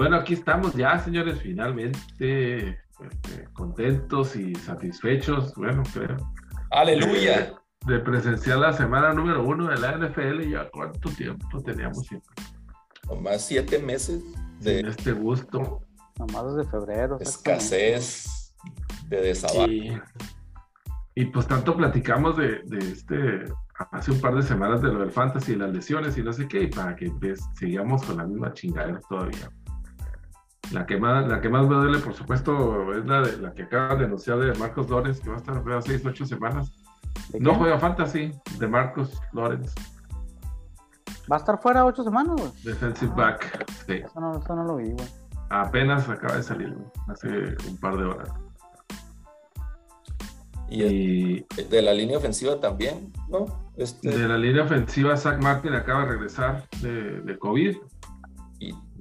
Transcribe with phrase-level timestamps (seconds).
[0.00, 6.16] bueno, aquí estamos ya, señores, finalmente este, contentos y satisfechos, bueno, creo.
[6.70, 7.52] Aleluya.
[7.86, 12.34] De, presenciar la semana número uno de la NFL, ya cuánto tiempo teníamos siempre.
[13.20, 14.22] Más siete meses
[14.60, 15.82] de este gusto.
[16.18, 17.18] Nomás desde febrero.
[17.20, 18.54] Escasez
[19.06, 19.70] de desabasto.
[21.14, 23.44] Y, pues tanto platicamos de, de, este
[23.90, 26.48] hace un par de semanas de lo del fantasy y las lesiones y no sé
[26.48, 29.50] qué, y para que pues, sigamos con la misma chingadera todavía.
[30.72, 33.64] La que más, la que más me duele, por supuesto, es la, de, la que
[33.64, 36.72] acaba de anunciar de Marcos Lorenz, que va a estar fuera 6, 8 semanas.
[37.38, 39.74] No juega fantasy, de Marcos Lorenz.
[41.30, 42.52] ¿Va a estar fuera 8 semanas, güey?
[42.62, 43.94] Defensive back, sí.
[43.94, 45.08] Eso no, eso no lo vi, güey.
[45.48, 47.28] Apenas acaba de salir, güey, hace
[47.68, 48.30] un par de horas.
[50.68, 53.46] Y, de la línea ofensiva también, ¿no?
[53.76, 54.08] Este...
[54.08, 57.76] De la línea ofensiva, Zach Martin acaba de regresar de, de COVID.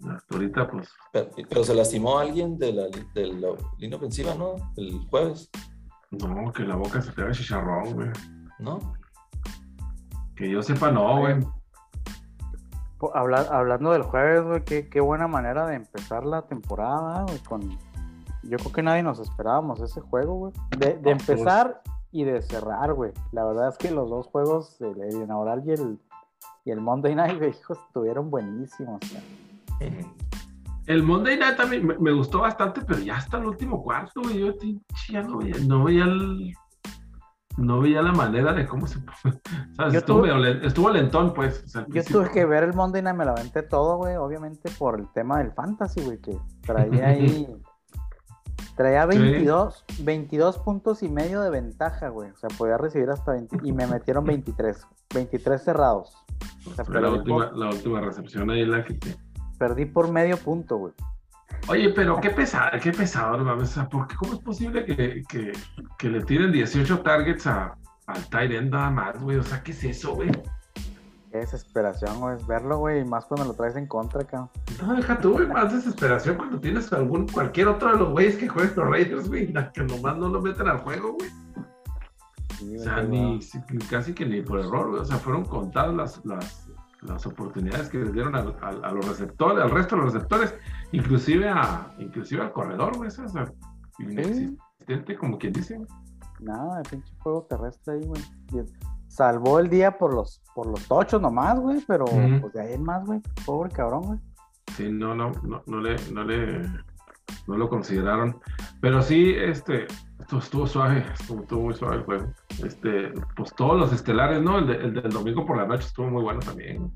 [0.07, 0.89] Hasta ahorita, pues.
[1.11, 2.83] Pero, se lastimó alguien de la,
[3.13, 4.55] de la, línea ofensiva, ¿no?
[4.77, 5.49] El jueves.
[6.11, 8.09] No, que la boca se pega chicharrón, güey.
[8.59, 8.79] ¿No?
[10.35, 11.35] Que yo sepa, no, güey.
[13.13, 17.77] hablando del jueves, güey, qué, qué, buena manera de empezar la temporada, güey, con
[18.43, 20.53] yo creo que nadie nos esperábamos ese juego, güey.
[20.77, 21.29] De, de pues.
[21.29, 23.11] empezar y de cerrar, güey.
[23.31, 25.99] La verdad es que los dos juegos, el, inaugural y el,
[26.65, 28.99] y el Monday Night, güey, estuvieron buenísimos.
[30.85, 34.39] El Monday Night también me, gustó bastante, pero ya hasta el último cuarto, güey.
[34.39, 34.53] Yo
[35.09, 36.53] ya no veía, no veía el,
[37.57, 38.99] no veía la manera de cómo se.
[39.77, 39.93] ¿sabes?
[39.93, 41.63] Estuvo, estuvo, lentón, pues.
[41.89, 44.15] yo tuve que ver el Monday Night, me lo aventé todo, güey.
[44.15, 47.47] Obviamente por el tema del fantasy, güey, que traía ahí
[48.79, 52.29] Traía 22, 22 puntos y medio de ventaja, güey.
[52.29, 54.87] O sea, podía recibir hasta 20 y me metieron 23.
[55.13, 56.15] 23 cerrados.
[56.87, 59.17] la, última, la última recepción ahí la quité.
[59.59, 60.93] Perdí por medio punto, güey.
[61.67, 63.53] Oye, pero qué pesado, qué pesado, ¿no?
[63.53, 65.51] O sea, ¿por qué, ¿cómo es posible que, que,
[65.97, 67.77] que le tiren 18 targets a,
[68.07, 69.37] al tight end nada más, güey?
[69.37, 70.31] O sea, ¿qué es eso, güey?
[71.31, 74.49] Qué desesperación, güey, verlo, güey, y más cuando lo traes en contra, cabrón.
[74.81, 78.47] No, deja tú, güey, más desesperación cuando tienes algún, cualquier otro de los güeyes que
[78.47, 81.29] juegan los Raiders, güey, que nomás no lo meten al juego, güey.
[82.79, 83.39] o sea, ni,
[83.89, 86.68] casi que ni por error, güey, o sea, fueron contadas las, las,
[87.01, 90.53] las oportunidades que les dieron a, a, los receptores, al resto de los receptores,
[90.91, 93.25] inclusive a, inclusive al corredor, güey, sea,
[93.99, 95.79] inexistente, como quien dice.
[96.39, 98.21] Nada, de pinche juego terrestre ahí, güey
[99.09, 102.83] salvó el día por los, por los tochos nomás, güey, pero pues de ahí en
[102.83, 103.19] más, güey.
[103.45, 104.19] Pobre cabrón, güey.
[104.77, 106.61] Sí, no, no, no, no le, no le,
[107.47, 108.39] no lo consideraron.
[108.79, 109.87] Pero sí, este,
[110.29, 112.33] estuvo, estuvo suave, estuvo, muy suave el juego.
[112.63, 114.59] Este, pues todos los estelares, ¿no?
[114.59, 116.91] El, el, del domingo por la noche estuvo muy bueno también.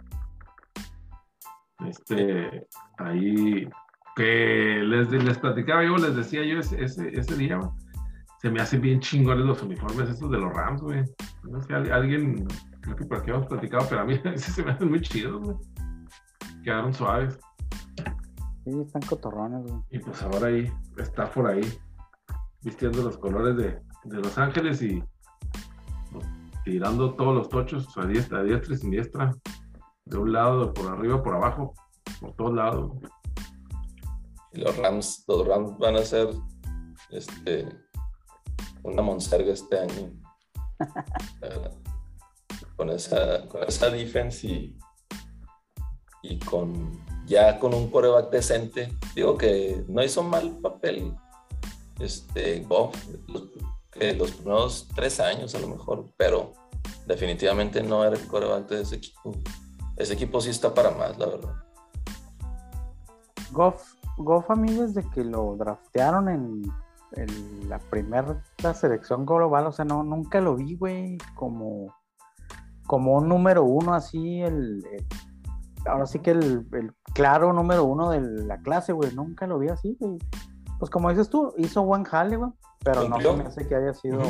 [1.88, 2.68] Este,
[3.00, 3.68] ahí
[4.16, 7.60] que les, les platicaba yo, les decía yo ese, ese, ese día,
[8.40, 11.04] se me hacen bien chingones los uniformes estos de los Rams, güey.
[11.44, 12.46] No sé, alguien,
[12.82, 15.58] creo que por aquí hemos platicado, pero a mí se me hacen muy chidos, güey.
[16.64, 17.40] Quedaron suaves.
[18.64, 19.82] Sí, están cotorrones, güey.
[19.90, 21.62] Y pues ahora ahí, está por ahí,
[22.64, 25.04] vistiendo los colores de, de Los Ángeles y
[26.64, 29.36] tirando todos los tochos a diestra, a diestra y siniestra.
[30.06, 31.74] De un lado, por arriba, por abajo,
[32.20, 32.92] por todos lados.
[34.52, 36.30] Y los Rams, los Rams van a ser
[37.10, 37.68] este
[38.84, 40.12] una monserga este año.
[42.76, 44.78] con esa, con esa defense y,
[46.22, 51.16] y con ya con un coreback decente, digo que no hizo mal papel
[52.00, 52.96] este Goff
[54.18, 56.54] los, primeros tres años a lo mejor, pero
[57.06, 59.32] definitivamente no era el coreback de ese equipo.
[59.98, 61.56] Ese equipo sí está para más, la verdad.
[63.52, 68.42] Goff, Goff a mí desde que lo draftearon en la primera
[68.74, 71.94] selección global, o sea, no, nunca lo vi, güey, como,
[72.88, 74.84] como un número uno así, el,
[75.86, 76.66] ahora sí que el,
[77.14, 80.18] claro número uno de la clase, güey, nunca lo vi así, güey.
[80.84, 82.52] Pues como dices tú, hizo buen jale, güey,
[82.84, 84.22] pero no se me hace que haya sido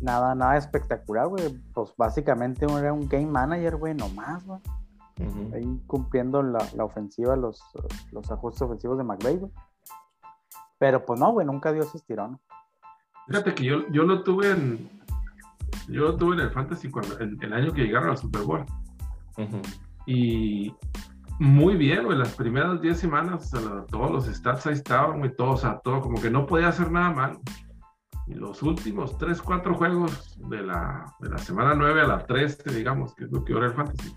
[0.00, 1.54] nada, nada espectacular, güey.
[1.74, 4.60] Pues básicamente era un game manager, güey, nomás, güey.
[5.52, 7.62] Ahí cumpliendo la, ofensiva, los,
[8.12, 9.52] los ajustes ofensivos de McVeigh, güey.
[10.78, 12.40] Pero pues no, güey, nunca dio ese estirón.
[13.26, 14.88] Fíjate que yo, yo lo tuve en.
[15.88, 18.64] Yo lo tuve en el Fantasy cuando, el, año que llegaron al Super Bowl.
[20.06, 20.74] Y
[21.38, 22.18] muy bien, güey.
[22.18, 23.50] Las primeras 10 semanas,
[23.90, 26.90] todos los stats ahí estaban, güey, todos, o sea, todo, como que no podía hacer
[26.90, 27.38] nada mal.
[28.26, 32.74] Y los últimos 3, 4 juegos de la, de la semana 9 a la 13,
[32.74, 34.14] digamos, que es lo que ahora el Fantasy,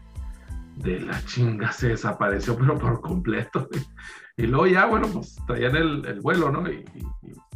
[0.78, 3.84] de la chinga se desapareció, pero por completo, güey
[4.38, 6.68] Y luego ya, bueno, pues traían el, el vuelo, ¿no?
[6.72, 6.86] Y,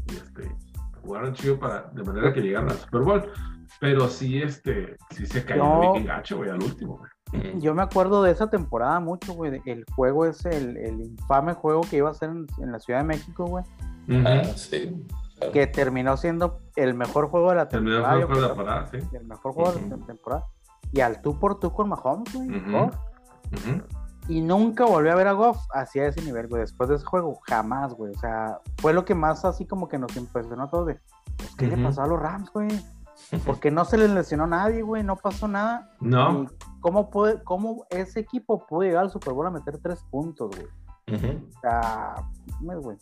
[0.07, 0.55] este,
[1.01, 3.31] jugaron chido para, de manera que llegaron al Super Bowl.
[3.79, 6.03] Pero sí, este, sí se cayó no.
[6.03, 7.09] gacho, güey, al último, güey.
[7.59, 9.61] Yo me acuerdo de esa temporada mucho, güey.
[9.65, 12.99] El juego es el, el infame juego que iba a ser en, en la Ciudad
[12.99, 13.63] de México, güey.
[14.25, 14.93] Ah, sí
[15.51, 18.13] que terminó siendo el mejor juego de la temporada.
[18.13, 18.97] El mejor juego de la temporada, sí.
[19.13, 20.45] El mejor juego de la temporada.
[20.91, 22.61] Y al tú por tú con Mahomes, güey.
[24.29, 26.61] Y nunca volví a ver a Goff hacia ese nivel, güey.
[26.61, 28.13] Después de ese juego, jamás, güey.
[28.15, 30.99] O sea, fue lo que más así como que nos impresionó a todos de,
[31.35, 32.69] pues, ¿qué le pasó a los Rams, güey?
[33.45, 35.03] Porque no se les lesionó a nadie, güey.
[35.03, 35.89] No pasó nada.
[35.99, 36.45] No.
[36.83, 40.67] ¿Cómo, puede, ¿Cómo ese equipo pudo llegar al Super Bowl a meter tres puntos, güey?
[41.07, 42.15] O sea,
[42.59, 42.97] güey.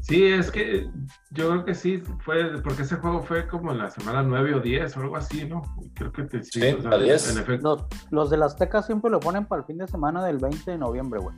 [0.00, 0.90] Sí, es que
[1.32, 4.60] yo creo que sí, fue, porque ese juego fue como en la semana 9 o
[4.60, 5.62] 10 o algo así, ¿no?
[5.94, 7.32] Creo que te, sí, a 10.
[7.32, 7.86] En efecto.
[8.10, 10.78] Los, de las Tecas siempre lo ponen para el fin de semana del 20 de
[10.78, 11.36] noviembre, güey.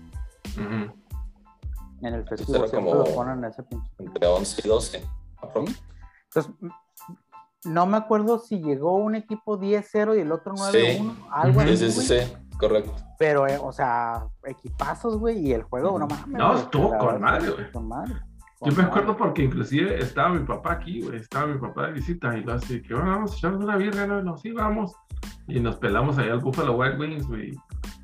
[2.02, 3.90] En el festival siempre lo ponen ese pinche.
[3.98, 5.08] Entre 11 y 12.
[5.42, 6.52] Entonces,
[7.64, 11.76] no me acuerdo si llegó un equipo 10-0 y el otro 9-1, algo así.
[11.76, 12.94] Sí, sí, sí, correcto.
[13.18, 16.38] Pero, eh, o sea, equipazos, güey, y el juego, no mames.
[16.38, 17.70] No, estuvo con madre, güey.
[17.72, 18.14] Con madre.
[18.62, 22.36] Yo me acuerdo porque inclusive estaba mi papá aquí, güey, estaba mi papá de visita
[22.36, 24.94] y lo así que bueno, vamos a echarnos una birra, no, no, sí, vamos.
[25.48, 27.54] Y nos pelamos allá al Buffalo White Wings, güey.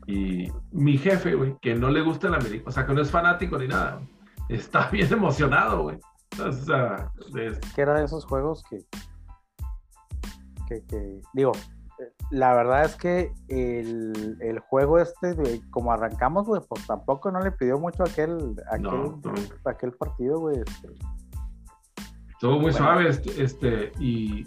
[0.07, 3.11] Y mi jefe, güey, que no le gusta el América, o sea, que no es
[3.11, 4.01] fanático ni nada,
[4.49, 5.99] está bien emocionado, güey.
[6.43, 7.11] O sea,
[7.75, 8.79] que era de esos juegos que,
[10.67, 11.53] que, que digo,
[12.31, 17.41] la verdad es que el, el juego este, de, como arrancamos, güey, pues tampoco no
[17.41, 19.13] le pidió mucho aquel, aquel,
[19.65, 20.59] aquel partido, güey.
[20.59, 20.89] Este.
[22.31, 24.47] Estuvo muy suave, este, este, y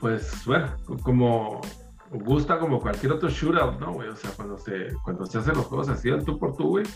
[0.00, 0.68] pues, bueno,
[1.02, 1.60] como
[2.10, 4.08] gusta como cualquier otro shootout, ¿no, güey?
[4.08, 6.86] O sea, cuando se, cuando se hacen los juegos así, el tú por tú, güey,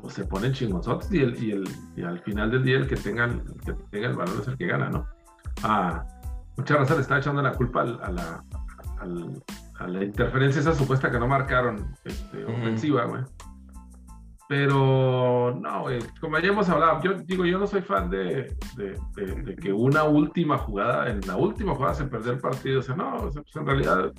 [0.00, 1.64] pues se ponen chingonzotes y, el, y, el,
[1.96, 4.56] y al final del día el que tenga el, que tenga el valor es el
[4.56, 5.06] que gana, ¿no?
[5.62, 6.04] Ah,
[6.56, 8.44] mucha raza le está echando la culpa a la,
[9.78, 13.22] a la interferencia esa supuesta que no marcaron este, ofensiva, güey.
[14.48, 19.56] Pero no, güey, como ya hemos hablado, yo digo, yo no soy fan de, de,
[19.56, 22.80] que una última jugada, en la última jugada se perdió el partido.
[22.80, 24.12] O sea, no, pues en realidad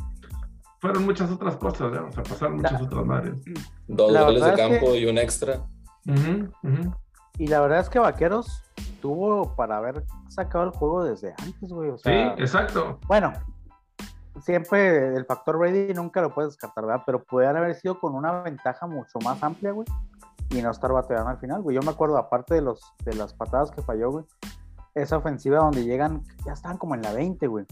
[0.79, 3.35] fueron muchas otras cosas, o sea, pasaron muchas otras madres.
[3.87, 5.65] Dos goles de campo y un extra.
[7.37, 8.63] Y la verdad es que Vaqueros
[9.01, 11.91] tuvo para haber sacado el juego desde antes, güey.
[11.97, 12.99] sí, exacto.
[13.07, 13.33] Bueno,
[14.39, 17.03] siempre el factor Brady nunca lo puedes descartar, ¿verdad?
[17.05, 19.87] Pero puede haber sido con una ventaja mucho más amplia, güey,
[20.49, 21.75] y no estar bateando al final, güey.
[21.75, 24.25] Yo me acuerdo, aparte de, los, de las patadas que falló, güey,
[24.95, 27.65] esa ofensiva donde llegan, ya estaban como en la 20, güey.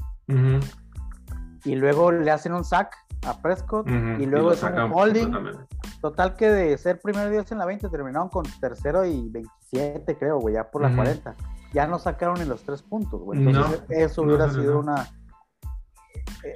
[1.66, 2.96] Y luego le hacen un sack
[3.28, 5.34] a Prescott y luego es un holding.
[6.02, 10.40] Total que de ser primer Dios en la 20 terminaron con tercero y 27, creo,
[10.40, 11.36] güey, ya por la 40.
[11.74, 13.40] Ya no sacaron en los tres puntos, güey.
[13.46, 15.08] Entonces, eso hubiera sido una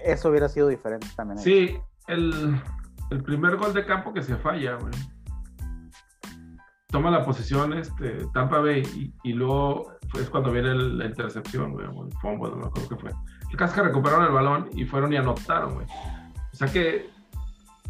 [0.06, 1.40] eso hubiera sido diferente también.
[1.40, 1.78] Sí,
[2.08, 2.62] el,
[3.12, 4.94] el, primer gol de campo que se falla, güey.
[6.88, 12.14] Toma la posición este, Tampa Bay y, luego es cuando viene la intercepción, güey, el
[12.22, 13.12] fumble, no me acuerdo qué fue.
[13.54, 15.86] El caso que recuperaron el balón y fueron y anotaron, güey.
[15.86, 17.08] O sea que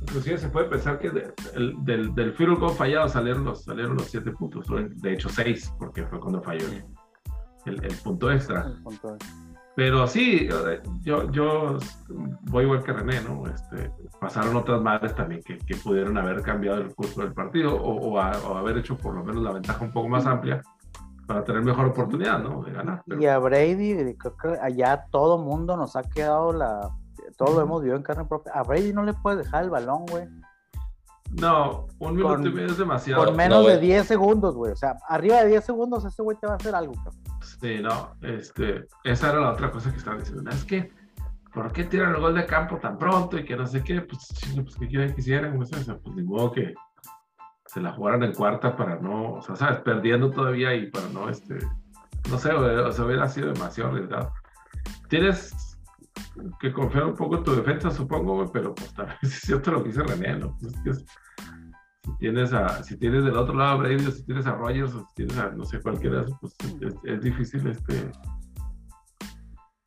[0.02, 4.32] inclusive se puede pensar que del, del field goal fallado salieron los, salieron los siete
[4.32, 6.66] puntos, de hecho seis, porque fue cuando falló
[7.66, 8.66] el, el punto extra.
[8.66, 9.34] El punto extra.
[9.78, 10.50] Pero sí,
[11.02, 11.78] yo, yo
[12.42, 13.48] voy igual que René, ¿no?
[13.48, 13.90] Este,
[14.20, 18.80] pasaron otras madres también que, que pudieron haber cambiado el curso del partido o, haber
[18.80, 20.62] hecho por lo menos la ventaja un poco más amplia
[21.28, 22.64] para tener mejor oportunidad, ¿no?
[22.64, 23.04] De ganar.
[23.20, 26.90] Y a Brady, creo que allá todo mundo nos ha quedado la...
[27.38, 28.52] Todo lo hemos vivido en carne propia.
[28.54, 30.28] A Brady no le puedes dejar el balón, güey.
[31.32, 33.26] No, un minuto y medio es demasiado.
[33.26, 34.72] Por menos de 10 segundos, güey.
[34.72, 37.24] O sea, arriba de 10 segundos ese güey te va a hacer algo, cabrón.
[37.42, 40.50] Sí, no, este, esa era la otra cosa que estaban diciendo.
[40.52, 40.92] Es que,
[41.54, 44.02] ¿por qué tiran el gol de campo tan pronto y que no sé qué?
[44.02, 46.74] Pues, pues que quieren quisieran, pues, pues ni modo que
[47.74, 51.28] se la jugaran en cuarta para no, o sea, sabes, perdiendo todavía y para no,
[51.30, 51.58] este,
[52.30, 54.32] no sé, o sea, hubiera sido demasiado arriesgado.
[55.10, 55.74] Tienes
[56.60, 59.90] que confiar un poco en tu defensa, supongo, pero pues también es cierto lo que
[59.90, 60.56] dice René, ¿no?
[60.84, 61.06] Pues,
[62.04, 64.94] si tienes a, si tienes del otro lado a Brady, o si tienes a Rogers,
[64.94, 66.56] o si tienes a no sé cualquiera, pues
[67.06, 68.12] es, difícil este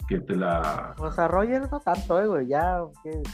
[0.06, 0.94] que te la.
[0.96, 2.80] Pues a Rogers no tanto, eh, güey, ya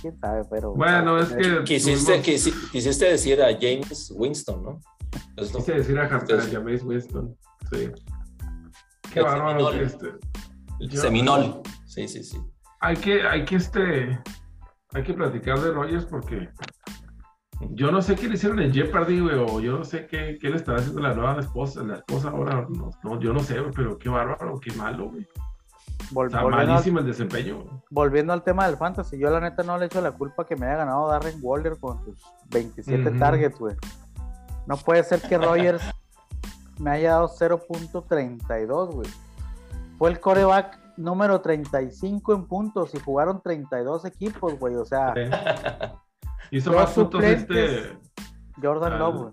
[0.01, 0.75] quién sabe, pero.
[0.75, 1.65] Bueno, es que.
[1.65, 4.81] Quisiste, quisiste decir a James Winston, ¿no?
[5.37, 7.37] Quisiste decir a, James Winston,
[7.71, 7.91] sí.
[9.13, 10.09] Qué bárbaro que este.
[10.91, 12.39] Seminol, sí, sí, sí.
[12.81, 14.19] Hay que, hay que este.
[14.95, 16.51] Hay que platicar de Rogers porque
[17.71, 20.51] Yo no sé qué le hicieron en Jeopardy, güey, o yo no sé qué, qué
[20.51, 22.67] le estará haciendo la nueva esposa, la esposa ahora,
[23.05, 25.27] no, yo no sé, güey, pero qué bárbaro, qué malo, güey.
[26.13, 27.65] Malísimo el desempeño.
[27.91, 30.67] Volviendo al tema del fantasy, yo la neta no le echo la culpa que me
[30.67, 32.19] haya ganado Darren Waller con sus
[32.51, 33.77] 27 targets, güey.
[34.67, 35.83] No puede ser que Rogers
[36.79, 39.09] me haya dado 0.32, güey.
[39.99, 44.77] Fue el coreback número 35 en puntos y jugaron 32 equipos, güey.
[44.77, 45.15] O sea,
[46.51, 47.99] hizo más puntos este.
[48.61, 49.33] Jordan Love, güey.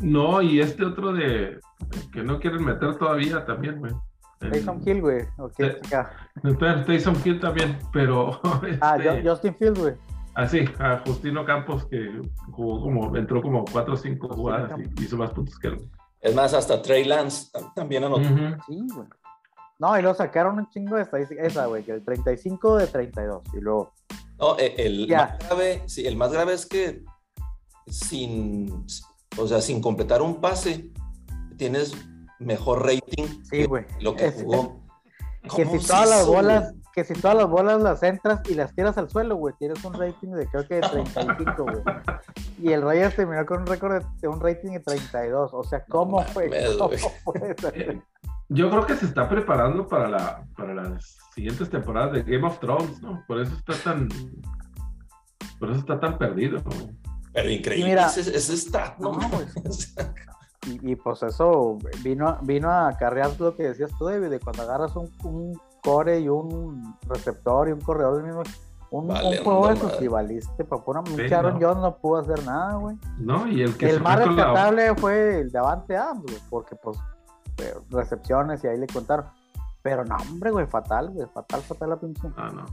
[0.00, 1.58] No, y este otro de
[2.12, 3.92] que no quieren meter todavía también, güey.
[4.38, 5.26] Taysom Hill, güey.
[5.38, 5.76] Okay,
[6.44, 8.40] Espera, Taysom Hill también, pero.
[8.80, 9.94] Ah, este, Justin Field, güey.
[10.34, 15.02] Ah, sí, a Justino Campos, que jugó como, entró como 4 o 5 jugadas y
[15.02, 15.78] hizo más puntos que él.
[16.20, 18.28] Es más, hasta Trey Lance también anotó.
[18.66, 19.06] Sí, güey.
[19.78, 23.42] No, y lo sacaron un chingo de estadística, esa, güey, que el 35 de 32,
[23.54, 23.92] y luego...
[24.38, 27.04] No, eh, el, más grave, sí, el más grave es que
[27.86, 28.84] sin,
[29.38, 30.90] o sea, sin completar un pase,
[31.56, 31.94] tienes
[32.38, 33.84] mejor rating sí, güey.
[34.00, 34.82] lo que jugó.
[35.54, 38.98] Que si todas las bolas, que si todas las bolas las entras y las tiras
[38.98, 41.76] al suelo, güey, tienes un rating de creo que de 35, güey.
[42.58, 45.50] Y el Reyes terminó con un récord de un rating de 32.
[45.52, 46.50] O sea, ¿cómo fue?
[46.78, 46.90] ¿Cómo
[47.24, 48.02] fue
[48.48, 52.58] Yo creo que se está preparando para, la, para las siguientes temporadas de Game of
[52.58, 53.22] Thrones, ¿no?
[53.28, 54.08] Por eso está tan.
[55.60, 56.90] Por eso está tan perdido, ¿no?
[57.32, 59.12] Pero increíble mira, ese, está, ¿no?
[59.30, 59.94] Pues,
[60.66, 64.94] y, pues eso vino, vino a acarrear lo que decías tú, David, de cuando agarras
[64.96, 68.42] un, core y un receptor y un corredor del mismo.
[68.90, 69.08] Un,
[69.42, 71.02] juego de esos y valiste, papá.
[71.04, 71.74] Sí, no.
[71.74, 72.96] no pudo hacer nada, güey.
[73.18, 76.98] No, y el que El más rescatable fue el de Avante Adams, güey, porque pues
[77.90, 79.26] recepciones y ahí le contaron.
[79.82, 82.28] Pero no, hombre, güey, fatal, güey, fatal, fatal la pinche.
[82.36, 82.64] Ah, no.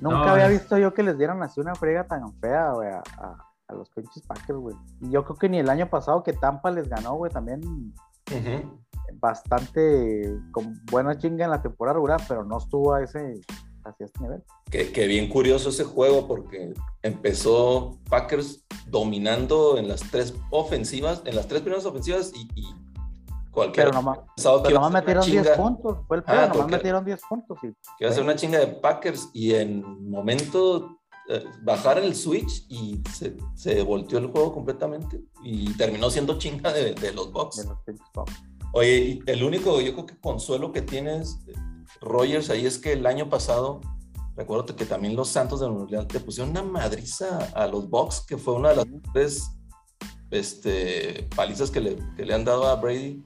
[0.00, 3.49] Nunca había visto yo que les dieran así una frega tan fea, güey, a, a,
[3.72, 4.76] los pinches Packers, güey.
[5.00, 7.60] Y yo creo que ni el año pasado que Tampa les ganó, güey, también
[9.14, 13.40] bastante con buena chinga en la temporada regular, pero no estuvo a ese,
[13.84, 14.42] hacia este nivel.
[14.70, 16.72] Que, que, bien curioso ese juego porque
[17.02, 22.74] empezó Packers dominando en las tres ofensivas, en las tres primeras ofensivas y, y
[23.74, 24.18] pero nomás,
[24.62, 25.98] pero nomás metieron 10 puntos.
[26.06, 27.58] Fue el peor, nomás metieron 10 puntos.
[27.62, 30.99] Y, que iba a ser una chinga de Packers y en momento
[31.62, 36.94] bajar el switch y se, se, volteó el juego completamente y terminó siendo chinga de,
[36.94, 37.66] de los Bucks.
[38.72, 41.38] Oye, el único, yo creo que consuelo que tienes,
[42.00, 43.80] Rogers, ahí es que el año pasado,
[44.36, 48.36] recuerdo que también los Santos de Universidad te pusieron una madriza a los Bucks, que
[48.36, 49.50] fue una de las tres
[50.30, 53.24] este, palizas que le, que le han dado a Brady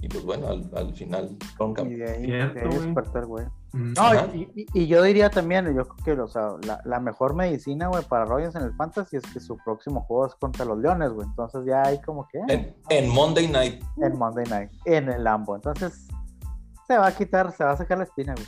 [0.00, 3.46] y pues bueno, al, al final con Y de ahí, despertar, güey.
[3.72, 3.92] Mm.
[3.92, 7.88] No, y, y, yo diría también, yo creo que o sea, la, la, mejor medicina,
[7.88, 11.12] güey, para Rogers en el Fantasy es que su próximo juego es contra los Leones,
[11.12, 11.26] güey.
[11.28, 12.38] Entonces ya hay como que...
[12.48, 13.84] En, en, Monday Night.
[13.98, 15.54] En Monday Night, en el Lambo.
[15.54, 16.08] Entonces
[16.86, 18.46] se va a quitar, se va a sacar la espina, güey.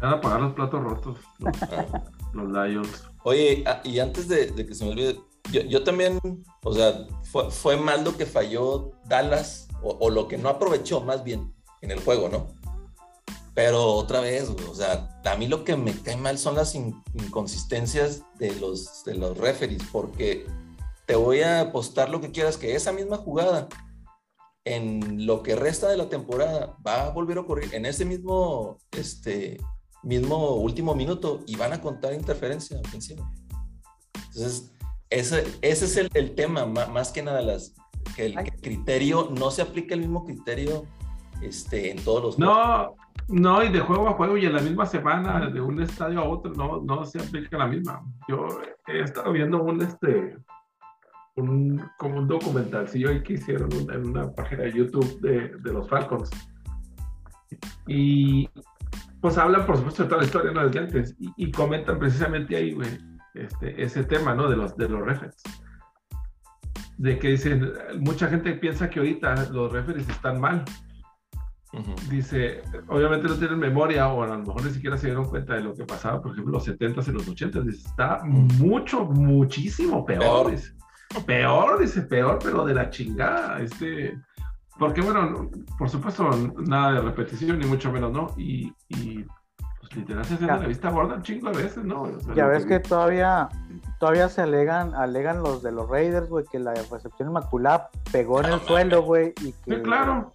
[0.00, 1.54] Van a pagar los platos rotos los,
[2.32, 3.04] los Lions.
[3.24, 5.20] Oye, ah, y antes de, de, que se me olvide,
[5.52, 6.18] yo, yo también,
[6.62, 11.22] o sea, fue, fue mal lo que falló Dallas o, lo que no aprovechó más
[11.24, 11.52] bien
[11.82, 12.46] en el juego, ¿no?
[13.54, 18.22] Pero otra vez, o sea, a mí lo que me cae mal son las inconsistencias
[18.38, 20.44] de los, de los referees, porque
[21.06, 23.68] te voy a apostar lo que quieras, que esa misma jugada,
[24.64, 28.78] en lo que resta de la temporada, va a volver a ocurrir en ese mismo,
[28.90, 29.58] este,
[30.02, 33.30] mismo último minuto y van a contar interferencia ofensiva.
[34.28, 34.72] Entonces,
[35.10, 37.72] ese, ese es el, el tema, más que nada, las,
[38.16, 40.86] que el criterio no se aplica el mismo criterio
[41.40, 42.96] este, en todos los no
[43.28, 46.28] no y de juego a juego y en la misma semana de un estadio a
[46.28, 48.46] otro no no se aplica la misma yo
[48.86, 50.36] he estado viendo un este
[51.36, 55.72] un como un documental sí hoy que hicieron en una página de YouTube de, de,
[55.72, 56.30] los Falcons
[57.86, 58.48] y
[59.20, 60.66] pues hablan por supuesto de toda la historia ¿no?
[60.66, 62.76] desde antes y, y comentan precisamente ahí
[63.34, 65.42] este, ese tema no de los de los referees
[66.98, 70.64] de que dicen, mucha gente piensa que ahorita los referees están mal.
[72.08, 75.62] Dice, obviamente no tienen memoria o a lo mejor ni siquiera se dieron cuenta de
[75.62, 77.62] lo que pasaba, por ejemplo, los 70s y los 80s.
[77.62, 80.20] Dice, está mucho, muchísimo peor.
[80.20, 80.50] Peor.
[80.50, 80.74] Dice,
[81.26, 83.60] peor, dice, peor, pero de la chingada.
[83.60, 84.16] Este,
[84.78, 86.30] porque, bueno, por supuesto,
[86.66, 88.34] nada de repetición, ni mucho menos, ¿no?
[88.36, 89.24] Y, y
[89.80, 92.08] pues literal se hace la vista gorda un chingo de veces, ¿no?
[92.34, 93.48] ya ves que todavía
[93.98, 98.52] todavía se alegan, alegan los de los Raiders, güey, que la recepción inmaculada pegó en
[98.52, 99.32] el suelo, güey.
[99.40, 99.76] Y que...
[99.76, 100.34] Sí, claro.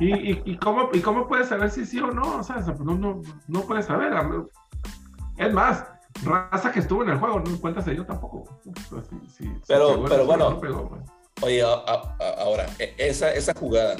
[0.00, 2.38] ¿Y, y, y, cómo, ¿Y cómo puedes saber si sí o no?
[2.38, 4.12] O sea, no, no, no puedes saber.
[5.36, 5.84] Es más,
[6.22, 8.44] raza que estuvo en el juego, no cuentas yo tampoco.
[8.90, 9.04] Pues,
[9.66, 10.60] pero, pero bueno,
[11.42, 13.96] oye, ahora, e, esa, esa jugada,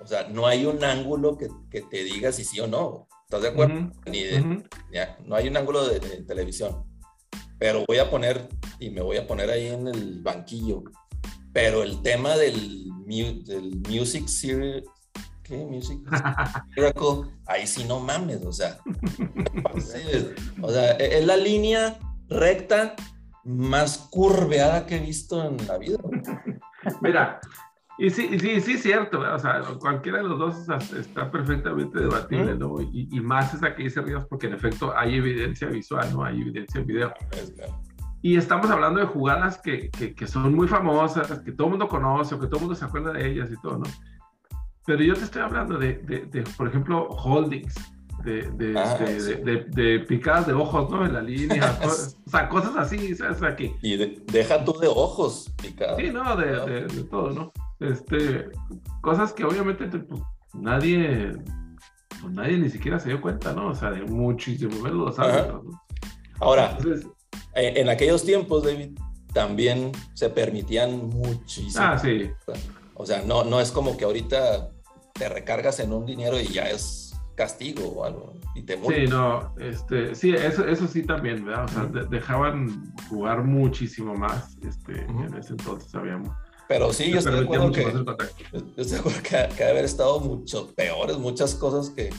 [0.00, 3.06] o sea, no hay un ángulo que, que te diga si sí o no.
[3.24, 3.90] ¿Estás de acuerdo?
[4.04, 4.62] Ni de,
[5.24, 6.84] no hay un ángulo de, televisión.
[7.58, 8.46] Pero voy a poner,
[8.78, 10.82] y me voy a poner ahí en el banquillo.
[11.52, 14.26] Pero el tema del, del Music
[15.56, 16.00] Music
[16.76, 18.78] Miracle, ahí sí no mames, o sea.
[20.62, 22.94] o sea, e, es la línea recta
[23.44, 25.98] más curveada que he visto en la vida.
[27.00, 27.40] Mira,
[27.98, 32.80] y sí, sí, sí, cierto, o sea, cualquiera de los dos está perfectamente debatible, ¿no?
[32.80, 36.24] Y, más esa que dice Ríos, porque en efecto hay evidencia visual, ¿no?
[36.24, 37.12] Hay evidencia en video.
[38.22, 42.34] Y estamos hablando de jugadas que, que, son muy famosas, que todo el mundo conoce,
[42.34, 43.84] o que todo el mundo se acuerda de ellas y todo, ¿no?
[44.86, 47.74] Pero yo te estoy hablando de, de, por ejemplo, holdings,
[48.24, 51.04] de, de, ah, de, de, picadas de ojos, ¿no?
[51.04, 53.74] En la línea, o sea, cosas así, sea, que...
[53.82, 55.96] Y deja tú de ojos picadas.
[55.98, 57.52] Sí, no, de, todo, ¿no?
[57.80, 58.48] Este,
[59.00, 60.20] cosas que obviamente pues,
[60.54, 61.32] nadie,
[62.20, 63.68] pues, nadie ni siquiera se dio cuenta, ¿no?
[63.68, 65.82] O sea, de muchísimo los árbitros, ¿no?
[66.40, 66.76] Ahora,
[67.54, 68.98] eh, en aquellos tiempos, David,
[69.32, 71.84] también se permitían muchísimo.
[71.84, 72.30] Ah, sí.
[72.94, 74.71] O sea, no, no es como que ahorita
[75.22, 79.54] te recargas en un dinero y ya es castigo o algo y te Sí, no,
[79.56, 81.64] este, sí, eso, eso sí también, ¿verdad?
[81.66, 86.28] O sea, dejaban jugar muchísimo más, este, en ese entonces sabíamos.
[86.66, 90.18] Pero sí, yo estoy, de acuerdo que, yo estoy de acuerdo que, que haber estado
[90.18, 92.10] mucho peores, muchas cosas que...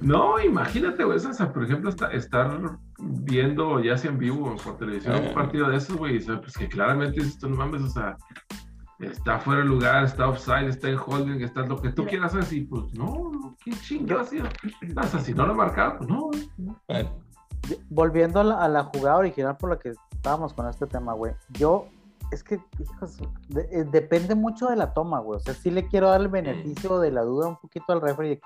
[0.00, 4.78] No, imagínate, güey, o sea, por ejemplo, estar viendo ya sea en vivo o por
[4.78, 5.32] televisión un eh.
[5.34, 8.16] partido de esos, güey, pues que claramente esto no mames, o sea,
[9.00, 12.58] está fuera de lugar, está offside, está en holding, está lo que tú quieras hacer,
[12.58, 14.30] y pues no, qué chingados,
[15.22, 16.30] si no lo marcaba, pues no.
[17.90, 21.32] Volviendo a la, a la jugada original por la que estábamos con este tema, güey,
[21.50, 21.88] yo
[22.30, 23.18] es que, hijos,
[23.56, 25.38] eh, depende mucho de la toma, güey.
[25.38, 28.40] O sea, sí le quiero dar el beneficio de la duda un poquito al referee.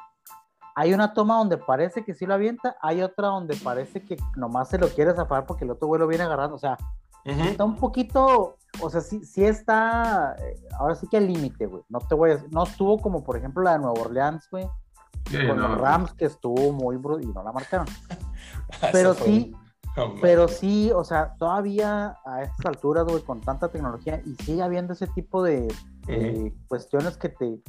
[0.75, 4.71] Hay una toma donde parece que sí lo avienta, hay otra donde parece que nomás
[4.71, 6.57] se lo quiere zafar porque el otro güey lo viene agarrando.
[6.57, 6.79] O sea,
[7.25, 11.83] está un poquito, o sea, sí, sí está, eh, ahora sí que al límite, güey.
[11.89, 14.69] No te voy a no estuvo como por ejemplo la de Nueva Orleans, güey.
[15.47, 17.87] con los Rams que estuvo muy y no la marcaron.
[18.93, 19.55] Pero sí,
[20.23, 24.95] pero sí, o sea, todavía a estas alturas, güey, con tanta tecnología y sigue habiendo
[24.95, 25.69] ese tipo de
[26.67, 27.61] cuestiones que te,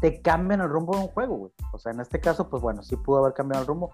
[0.00, 1.52] te cambian el rumbo de un juego, güey.
[1.72, 3.90] O sea, en este caso, pues bueno, sí pudo haber cambiado el rumbo.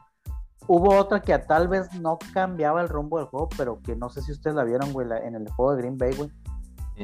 [0.73, 4.23] Hubo otra que tal vez no cambiaba el rumbo del juego, pero que no sé
[4.23, 6.31] si ustedes la vieron, güey, en el juego de Green Bay, güey.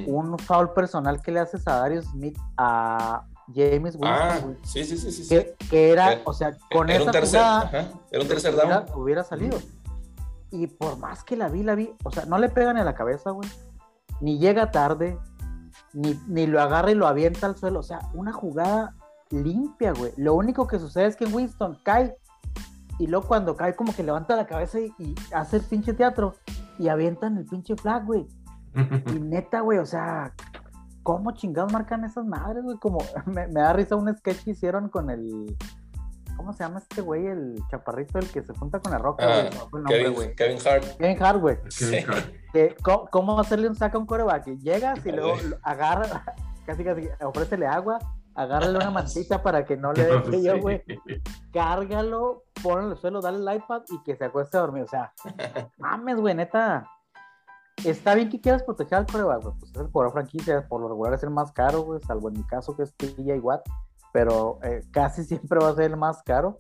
[0.07, 4.97] Un foul personal que le haces a Darius Smith a James Winston, ah, Sí, sí,
[4.97, 5.47] sí, sí.
[5.69, 8.85] Que, era, o sea, con esa jugada, era un tercer down.
[8.95, 9.59] hubiera salido.
[10.53, 12.95] Y por más que la vi, la vi, o sea, no le pegan en la
[12.95, 13.49] cabeza, güey.
[14.21, 15.19] Ni llega tarde,
[15.93, 17.81] ni, ni lo agarra y lo avienta al suelo.
[17.81, 18.95] O sea, una jugada
[19.31, 20.13] limpia, güey.
[20.17, 22.17] Lo único que sucede es que Winston cae
[22.99, 26.35] y luego cuando cae como que levanta la cabeza y, hace el pinche teatro
[26.79, 28.27] y avientan el pinche flag, güey.
[29.15, 30.33] y neta, güey, o sea,
[31.03, 32.77] ¿cómo chingados marcan esas madres, güey?
[32.79, 35.57] Como me, me, da risa un sketch que hicieron con el
[36.37, 37.27] ¿Cómo se llama este güey?
[37.27, 39.51] El chaparrito, el que se junta con la roca, ah,
[39.87, 40.85] Kevin, Kevin, Hart.
[40.99, 41.57] Kevin Hart, güey.
[43.11, 44.45] ¿cómo, hacerle un saco a un coreback?
[44.45, 46.25] Que llegas y luego agarra,
[46.67, 47.99] casi casi, ofrécele agua,
[48.37, 50.83] agárrale una mantita para que no le dé frío, güey.
[51.53, 54.85] Cárgalo, ponlo en el suelo, dale el iPad y que se acueste a dormir.
[54.85, 55.13] O sea,
[55.79, 56.89] mames, güey, neta.
[57.85, 59.55] Está bien que quieras proteger al coreback, güey.
[59.59, 62.35] Pues es el jugador franquicia, por lo regular es el más caro, güey, salvo en
[62.35, 63.67] mi caso que es TJ Watt
[64.17, 66.59] pero eh, casi siempre va a ser el más caro.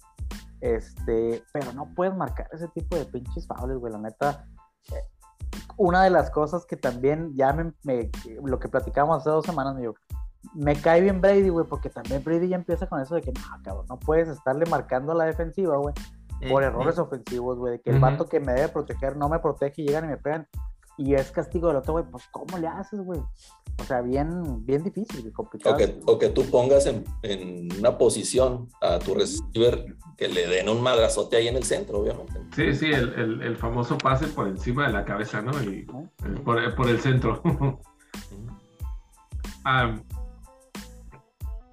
[0.61, 4.47] Este, pero no puedes marcar ese tipo de pinches fables, güey, la neta.
[4.93, 5.03] Eh,
[5.79, 8.11] una de las cosas que también ya me,
[8.45, 9.95] lo que platicábamos hace dos semanas, me digo,
[10.55, 13.40] me cae bien Brady, güey, porque también Brady ya empieza con eso de que, no,
[13.62, 15.94] cabrón, no puedes estarle marcando a la defensiva, güey,
[16.51, 19.83] por errores ofensivos, güey, de que el vato que me debe proteger no me protege
[19.83, 20.46] y llegan y me pegan
[20.99, 23.20] y es castigo del otro, güey, pues ¿cómo le haces, güey?
[23.79, 25.75] O sea, bien, bien difícil y complicado.
[25.75, 30.46] O que, o que tú pongas en, en, una posición a tu receiver que le
[30.46, 32.40] den un madrazote ahí en el centro, obviamente.
[32.55, 35.53] Sí, sí, el, el, el famoso pase por encima de la cabeza, ¿no?
[35.62, 35.83] Y
[36.44, 37.42] por, por, el centro.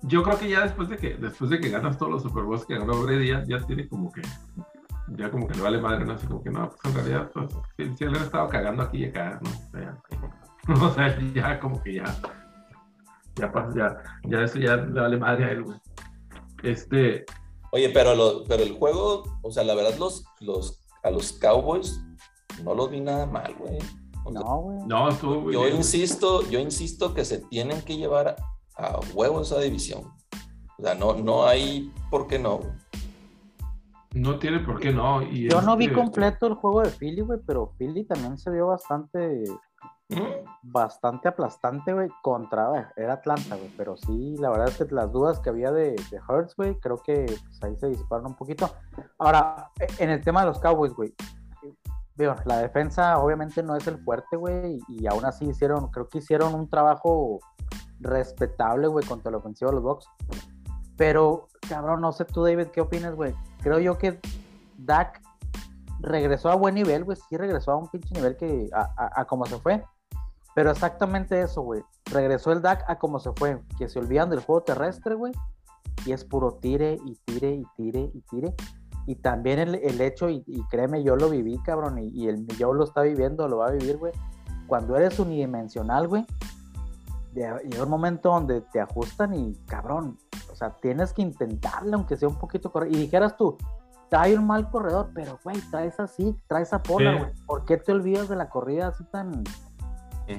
[0.03, 2.65] yo creo que ya después de que después de que ganas todos los Super Bowls
[2.65, 4.21] que ganó Brady, ya, ya tiene como que
[5.09, 6.13] ya como que le vale madre, ¿no?
[6.13, 9.05] Así como que no, pues en realidad, pues, sí le han estado cagando aquí y
[9.05, 9.49] acá, ¿no?
[10.81, 12.05] O sea, ya, como que ya,
[13.35, 13.97] ya pasa, ya,
[14.29, 15.77] ya eso ya le vale madre a él, güey.
[16.63, 17.25] Este.
[17.71, 22.01] Oye, pero, lo, pero el juego, o sea, la verdad, los, los, a los Cowboys
[22.63, 23.77] no los vi nada mal, güey.
[24.31, 24.87] No, güey.
[24.87, 25.77] No, estuvo muy Yo bien, güey.
[25.77, 28.37] insisto, yo insisto que se tienen que llevar
[28.77, 30.11] a huevo esa división.
[30.77, 32.61] O sea, no, no hay por qué no.
[34.13, 35.23] No tiene por qué no.
[35.23, 38.51] Y Yo no vi este, completo el juego de Philly, güey, pero Philly también se
[38.51, 39.43] vio bastante,
[40.09, 40.45] ¿Mm?
[40.61, 45.11] bastante aplastante, güey, contra, güey, era Atlanta, güey, pero sí, la verdad es que las
[45.11, 48.69] dudas que había de, de Hurts, güey, creo que pues, ahí se disiparon un poquito.
[49.17, 51.15] Ahora, e- en el tema de los Cowboys, güey,
[52.15, 56.19] veo, la defensa obviamente no es el fuerte, güey, y aún así hicieron, creo que
[56.19, 57.39] hicieron un trabajo
[58.03, 60.07] respetable, güey, contra la ofensiva de los Bucks.
[60.97, 63.33] Pero, cabrón, no sé tú, David, ¿qué opinas, güey?
[63.61, 64.19] Creo yo que
[64.77, 65.21] Dak
[65.99, 67.17] regresó a buen nivel, güey.
[67.29, 69.83] Sí regresó a un pinche nivel que a, como se fue.
[70.53, 71.83] Pero exactamente eso, güey.
[72.11, 73.59] Regresó el Dak a como se fue.
[73.77, 75.33] Que se olvidan del juego terrestre, güey.
[76.05, 78.53] Y es puro tire y tire y tire y tire.
[79.07, 81.97] Y también el, el hecho, y, y créeme, yo lo viví, cabrón.
[81.99, 84.13] Y, y el yo lo está viviendo, lo va a vivir, güey.
[84.67, 86.25] Cuando eres unidimensional, güey.
[87.33, 90.17] Llega un momento donde te ajustan y, cabrón,
[90.51, 92.91] o sea, tienes que intentarle, aunque sea un poquito correr.
[92.93, 93.57] Y dijeras tú,
[94.09, 97.17] trae un mal corredor, pero, güey, traes así, traes a Pola, Sí.
[97.19, 97.31] güey.
[97.47, 99.43] ¿Por qué te olvidas de la corrida así tan,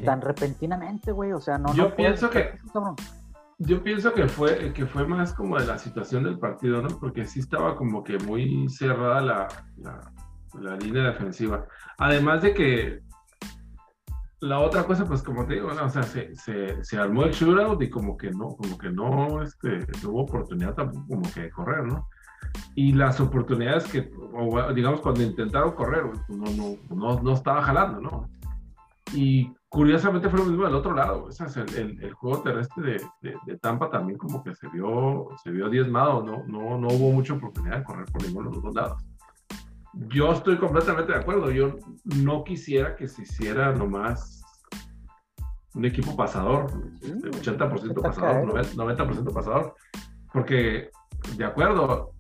[0.04, 1.32] tan repentinamente, güey?
[1.32, 1.74] O sea, no.
[1.74, 2.96] Yo no puedes pienso que- hacer eso, cabrón.
[3.58, 6.88] Yo pienso que fue, que fue más como de la situación del partido, ¿no?
[6.98, 10.00] Porque sí estaba como que muy cerrada la, la,
[10.60, 11.64] la línea defensiva.
[11.98, 13.00] Además de que
[14.44, 15.86] la otra cosa, pues como te digo, ¿no?
[15.86, 19.42] o sea, se, se, se armó el shootout y como que no, como que no,
[19.42, 22.08] este, no hubo oportunidad tampoco como que de correr, ¿no?
[22.74, 27.62] Y las oportunidades que, o, digamos, cuando intentaron correr, pues, no, no, no, no estaba
[27.62, 28.28] jalando, ¿no?
[29.14, 31.24] Y curiosamente fue lo mismo del otro lado.
[31.24, 34.68] O sea, el, el, el juego terrestre de, de, de, Tampa también como que se
[34.68, 36.22] vio, se vio diezmado.
[36.22, 39.02] No, no, no hubo mucha oportunidad de correr por ninguno de los dos lados.
[40.08, 41.50] Yo estoy completamente de acuerdo.
[41.50, 41.76] Yo
[42.22, 44.42] no quisiera que se hiciera nomás
[45.74, 48.68] un equipo pasador, Sí, este, 80% está pasador, caero.
[48.70, 49.74] 90% pasador.
[50.32, 50.90] Porque,
[51.36, 52.13] de acuerdo,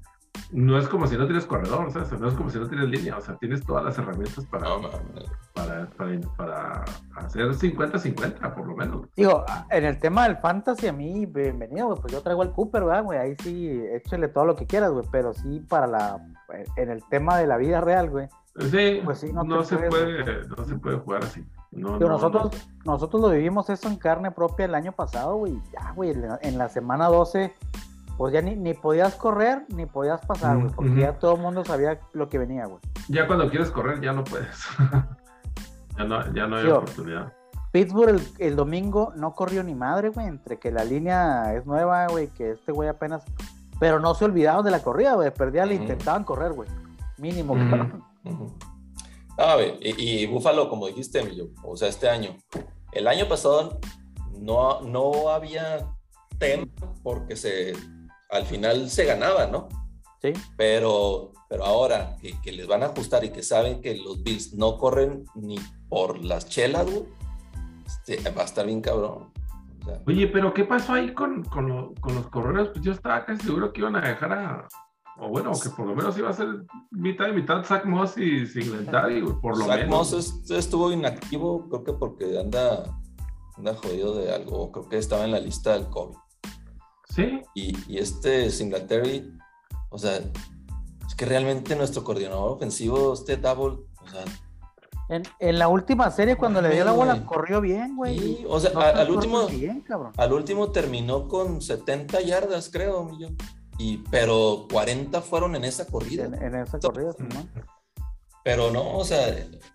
[0.54, 2.12] no es como si no tienes corredor, ¿sabes?
[2.20, 4.80] No es como si no tienes línea, o sea, tienes todas las herramientas para, No,
[5.52, 6.84] para, para, para
[7.16, 9.06] hacer 50-50, por lo menos.
[9.16, 12.00] Digo, en el tema del fantasy, a mí, bienvenido, güey.
[12.00, 13.18] Pues yo traigo al Cooper, ¿verdad, güey?
[13.18, 15.04] Ahí sí, échale todo lo que quieras, güey.
[15.10, 16.24] Pero sí, para la.
[16.76, 18.28] En el tema de la vida real, güey.
[18.70, 19.90] Sí, Pues sí, no no, te se puedes-
[20.24, 21.44] puede, no se puede jugar así.
[21.72, 22.52] No, no, nosotros,
[22.84, 22.92] no.
[22.92, 25.60] nosotros lo vivimos eso en carne propia el año pasado, güey.
[25.72, 27.52] Ya, güey, en la- en la semana 12,
[28.16, 31.64] pues ya ni, ni podías correr ni podías pasar, güey, porque ya todo el mundo
[31.64, 32.80] sabía lo que venía, güey.
[33.08, 34.66] Ya cuando quieres correr, ya no puedes.
[35.98, 37.32] ya, no, ya no hay oportunidad.
[37.72, 42.06] Pittsburgh el, el domingo no corrió ni madre, güey, entre que la línea es nueva,
[42.06, 43.24] güey, que este güey apenas.
[43.80, 45.32] Pero no se olvidaron de la corrida, güey.
[45.32, 45.82] Perdía, le Ujú.
[45.82, 46.68] intentaban correr, güey.
[47.18, 47.56] Mínimo.
[49.36, 52.36] A ver, y, y Búfalo, como dijiste, Emilio, o sea, este año.
[52.92, 53.80] El año pasado
[54.38, 55.88] no, no había
[56.38, 56.66] tema
[57.02, 57.72] porque se,
[58.34, 59.68] al final se ganaba, ¿no?
[60.20, 60.32] Sí.
[60.56, 64.54] Pero, pero ahora que, que les van a ajustar y que saben que los Bills
[64.54, 65.56] no corren ni
[65.88, 67.04] por las chelas, güey,
[67.86, 69.30] este, va a estar bien cabrón.
[69.82, 72.68] O sea, Oye, pero ¿qué pasó ahí con, con, lo- con los corredores?
[72.72, 74.68] Pues yo estaba casi seguro que iban a dejar a.
[75.18, 76.48] O bueno, que por lo menos iba a ser
[76.90, 79.90] mitad de mitad Zach Moss y Singletary, por lo Zach menos.
[79.90, 82.82] Moss es- estuvo inactivo, creo que porque anda,
[83.56, 86.16] anda jodido de algo, creo que estaba en la lista del COVID.
[87.14, 89.32] Sí, Y, y este Singletary,
[89.90, 90.16] o sea,
[91.06, 94.24] es que realmente nuestro coordinador ofensivo, este Double, o sea,
[95.10, 97.26] En, en la última serie, cuando le dio la bola, Güey.
[97.26, 98.18] corrió bien, güey.
[98.18, 100.12] sí, o sea, No a- al último, bien, cabrón.
[100.16, 103.28] al último terminó con 70 yardas, creo, yo.
[103.78, 106.24] Y, pero 40 fueron en esa corrida.
[106.24, 107.50] En, en esa corrida, Simón.
[108.44, 109.26] Pero no, o sea,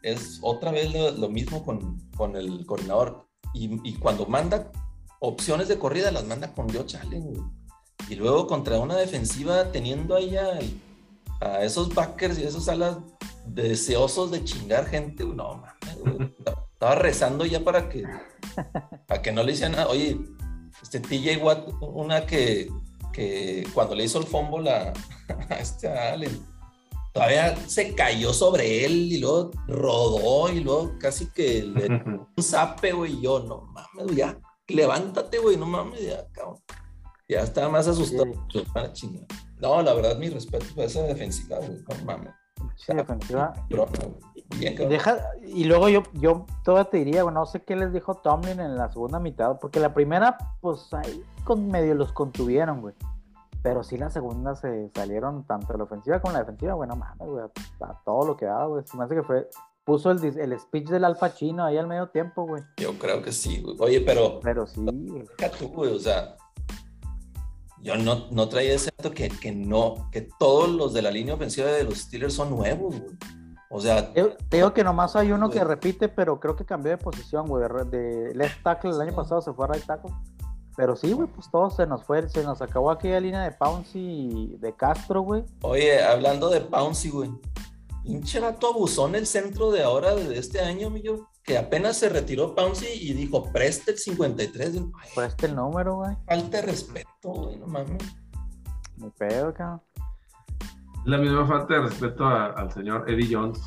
[0.04, 3.28] es otra vez lo, lo mismo con, con el coordinador.
[3.54, 4.72] Y, y cuando manda
[5.20, 7.34] opciones de corrida, las manda con Josh Allen.
[8.10, 10.60] Y luego contra una defensiva, teniendo ahí a,
[11.62, 12.98] esos backers y esos alas
[13.46, 16.32] deseosos de chingar gente, güey, no mames.
[16.74, 18.04] Estaba rezando ya para que,
[19.08, 19.88] para que no le hicieran nada.
[19.88, 20.20] Oye,
[20.82, 22.70] este TJ Watt, una que,
[23.14, 24.94] que cuando le hizo el fumble a,
[25.60, 26.42] este Allen,
[27.14, 32.94] todavía se cayó sobre él y luego rodó y luego casi que le un zape,
[32.94, 33.22] güey.
[33.22, 34.38] Yo, no mames, ya,
[34.70, 36.58] levántate, güey, no mames, ya, cabrón.
[37.28, 38.32] Ya estaba más asustado.
[38.52, 38.64] Sí.
[38.74, 39.22] Ah, chinga.
[39.60, 42.34] No, la verdad, mi respeto para esa defensiva, güey, no mames.
[42.76, 43.54] Sí, defensiva.
[44.58, 48.16] Bien, deja, y luego yo, yo todavía te diría, güey, no sé qué les dijo
[48.16, 52.96] Tomlin en la segunda mitad, porque la primera, pues ahí con medio los contuvieron, güey.
[53.62, 57.28] Pero sí la segunda se salieron tanto la ofensiva como la defensiva, güey, no mames,
[57.28, 58.84] güey, a, a todo lo que daba, güey.
[58.88, 59.50] Se me hace que fue
[59.90, 62.62] puso el, el speech del Alfa Chino ahí al medio tiempo, güey.
[62.78, 63.76] Yo creo que sí, güey.
[63.80, 64.40] Oye, pero.
[64.40, 65.26] Pero sí, güey.
[65.58, 66.38] Tú, güey, o sea.
[67.82, 71.34] Yo no, no traía ese dato que, que no, que todos los de la línea
[71.34, 73.18] ofensiva de los Steelers son nuevos, güey.
[73.72, 74.14] O sea.
[74.14, 77.68] Te, digo que nomás hay uno que repite, pero creo que cambió de posición, güey.
[77.90, 80.12] De, left tackle el año pasado se fue a right tackle.
[80.78, 84.56] Pero sí, güey, pues todo se nos fue, se nos acabó aquella línea de Pouncy
[84.60, 85.44] de Castro, güey.
[85.64, 87.32] Oye, hablando de Pouncy, güey.
[88.04, 92.54] Pinche vato abusón el centro de ahora, de este año, yo que apenas se retiró
[92.54, 94.82] Pouncy y dijo, preste el 53.
[95.16, 96.16] preste el número, güey.
[96.28, 98.04] Falta de respeto, güey, no mames.
[98.98, 99.82] Muy pedo, cabrón.
[101.06, 103.60] La misma falta de respeto al señor Eddie Jones,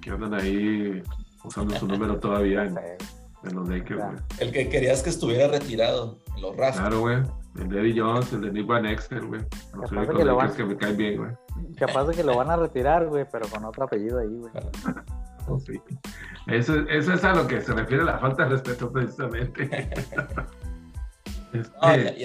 [0.00, 1.02] que andan ahí
[1.44, 4.16] usando su número todavía en, los Lakers, güey.
[4.38, 6.88] El que querías que estuviera retirado, en los Rastros.
[6.88, 7.18] Claro, güey.
[7.58, 9.42] El de Eddie Jones, el de Nick Van Exter, güey.
[9.74, 11.32] Los únicos Lakers que me caen bien, güey.
[11.78, 14.52] Capaz de que lo van a retirar, güey, pero con otro apellido ahí, güey.
[15.48, 15.80] Oh, sí.
[16.48, 19.88] Eso, eso, es a lo que se refiere la falta de respeto, precisamente.
[21.52, 22.18] este...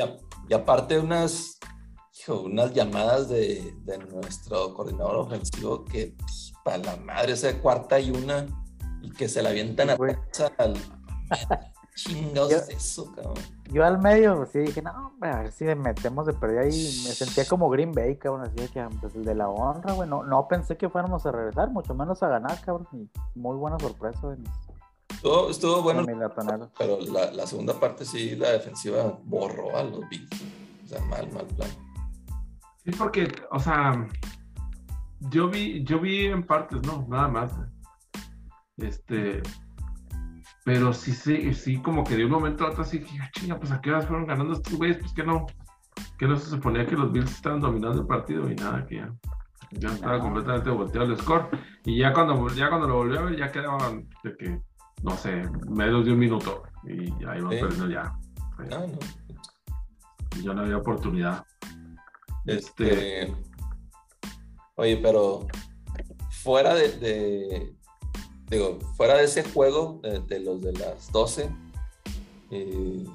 [0.49, 1.59] y, aparte unas,
[2.27, 8.09] unas llamadas de, de, nuestro coordinador ofensivo que pues, para la madre, esa cuarta y
[8.09, 8.47] una,
[9.03, 9.97] y que se la avientan a
[10.57, 10.73] al...
[11.95, 13.35] Chingados es eso, cabrón.
[13.65, 17.03] Yo al medio, sí dije, no, hombre, a ver si me metemos de perdida y
[17.05, 20.23] me sentía como Green Bay, cabrón, así que pues, el de la honra, güey, no,
[20.23, 24.19] no pensé que fuéramos a regresar, mucho menos a ganar, cabrón, y muy buena sorpresa
[24.21, 24.37] güey.
[25.09, 26.05] Estuvo, estuvo bueno,
[26.77, 30.31] pero la, la, segunda parte sí, la defensiva borró a los Bills,
[30.85, 31.69] o sea, mal, mal plan.
[32.83, 34.07] Sí, porque, o sea,
[35.29, 37.53] yo vi, yo vi en partes, no, nada más.
[38.77, 39.43] Este,
[40.63, 43.71] pero sí, sí, sí, como que de un momento a otro así, ah, chinga, pues
[43.71, 45.47] a qué horas fueron ganando estos güeyes, pues que no,
[46.19, 49.13] que no se suponía que los Bills estaban dominando el partido y nada, que ya,
[49.71, 51.49] ya estaba completamente volteado el score.
[51.83, 54.61] Y ya cuando, ya cuando lo volví a ver, ya quedaban de que,
[55.01, 58.13] no sé, menos de un minuto y ya iban perdiendo ya.
[58.69, 58.99] No, no.
[60.43, 61.43] Ya no había oportunidad.
[62.45, 63.23] Este.
[63.23, 63.33] este
[64.75, 65.47] oye, pero
[66.29, 67.75] fuera de
[68.51, 71.49] digo, fuera de ese juego de, los de las 12,
[72.51, 73.05] eh,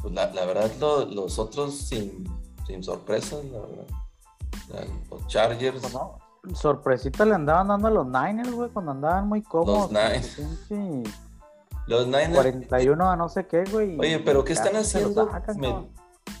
[0.00, 0.70] pues la, verdad
[1.10, 2.24] los otros sin,
[2.66, 4.88] sin sorpresas, la verdad.
[5.10, 5.80] los Chargers.
[5.80, 9.90] Pues sorpresita le andaban dando a los Niners, güey, cuando andaban muy cómodos.
[9.90, 10.02] Los
[10.70, 10.70] Niners.
[11.88, 12.34] Los Niners.
[12.34, 13.98] 41 a no sé qué, güey.
[13.98, 15.28] Oye, pero ¿qué están haciendo?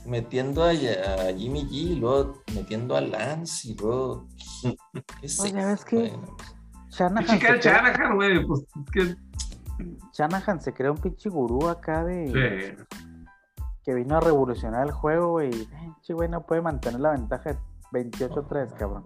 [0.04, 4.28] metiendo a, Jimmy G luego metiendo a Lance y luego.
[5.20, 5.42] ¿Qué sé?
[5.42, 6.12] Oye, ves que.
[6.96, 7.40] Shanahan.
[7.40, 8.46] Se Shanahan, güey.
[8.46, 9.14] Pues que...
[10.12, 12.76] Shanahan se creó un pinche gurú acá de.
[13.84, 15.50] Que vino a revolucionar el juego, güey.
[15.50, 17.52] Pinche güey no puede mantener la ventaja
[17.92, 19.04] de 28-3, cabrón.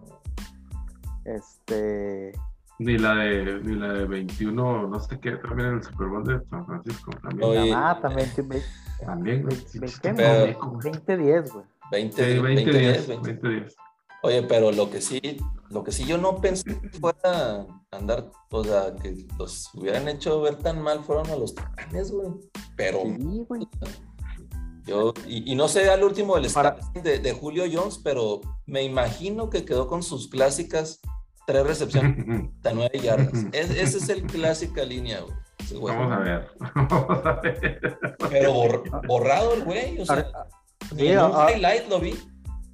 [1.25, 2.33] Este.
[2.79, 6.25] Ni la de, ni la de 21, no sé qué, también en el Super Bowl
[6.25, 7.11] de San Francisco.
[7.23, 7.75] También.
[7.75, 8.31] ah, también.
[9.05, 9.57] También, güey.
[9.57, 11.65] 20-10, güey.
[11.91, 13.21] 20-10.
[13.21, 13.75] 20-10.
[14.23, 15.21] Oye, pero lo que sí,
[15.71, 20.41] lo que sí yo no pensé que fuera andar, o sea, que los hubieran hecho
[20.43, 22.29] ver tan mal fueron a los titanes, güey.
[22.77, 23.03] Pero.
[23.03, 23.69] Sí, güey.
[24.87, 26.77] Yo, y, no sé al último del Para...
[26.95, 31.01] de, de, Julio Jones, pero me imagino que quedó con sus clásicas
[31.47, 32.17] tres recepciones
[32.63, 33.47] de nueve yardas.
[33.53, 35.95] esa es el clásica línea, güey.
[35.95, 36.49] Vamos a ver.
[36.75, 37.99] Vamos a ver.
[38.31, 40.27] Pero borrado el güey, o sea,
[40.95, 42.19] ni un highlight lo vi.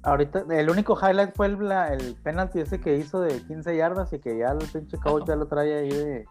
[0.07, 4.19] Ahorita, el único highlight fue el, el penalti ese que hizo de 15 yardas y
[4.19, 6.25] que ya el pinche coach ya lo trae ahí de.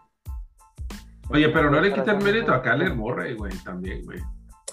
[1.28, 4.18] Oye, pero no le quita el mérito a Kyler Morrey, güey, también, güey.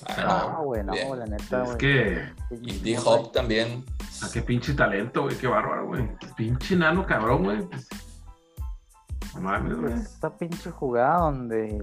[0.07, 2.29] Ah, güey, no, la neta, Es que.
[2.61, 3.83] Y D-Hop también.
[4.21, 6.09] Ah, qué pinche talento, güey, qué bárbaro, güey.
[6.37, 7.61] Pinche nano cabrón, güey.
[7.61, 7.89] Pues,
[9.35, 9.93] no mames, güey.
[9.95, 11.77] Esta pinche jugada donde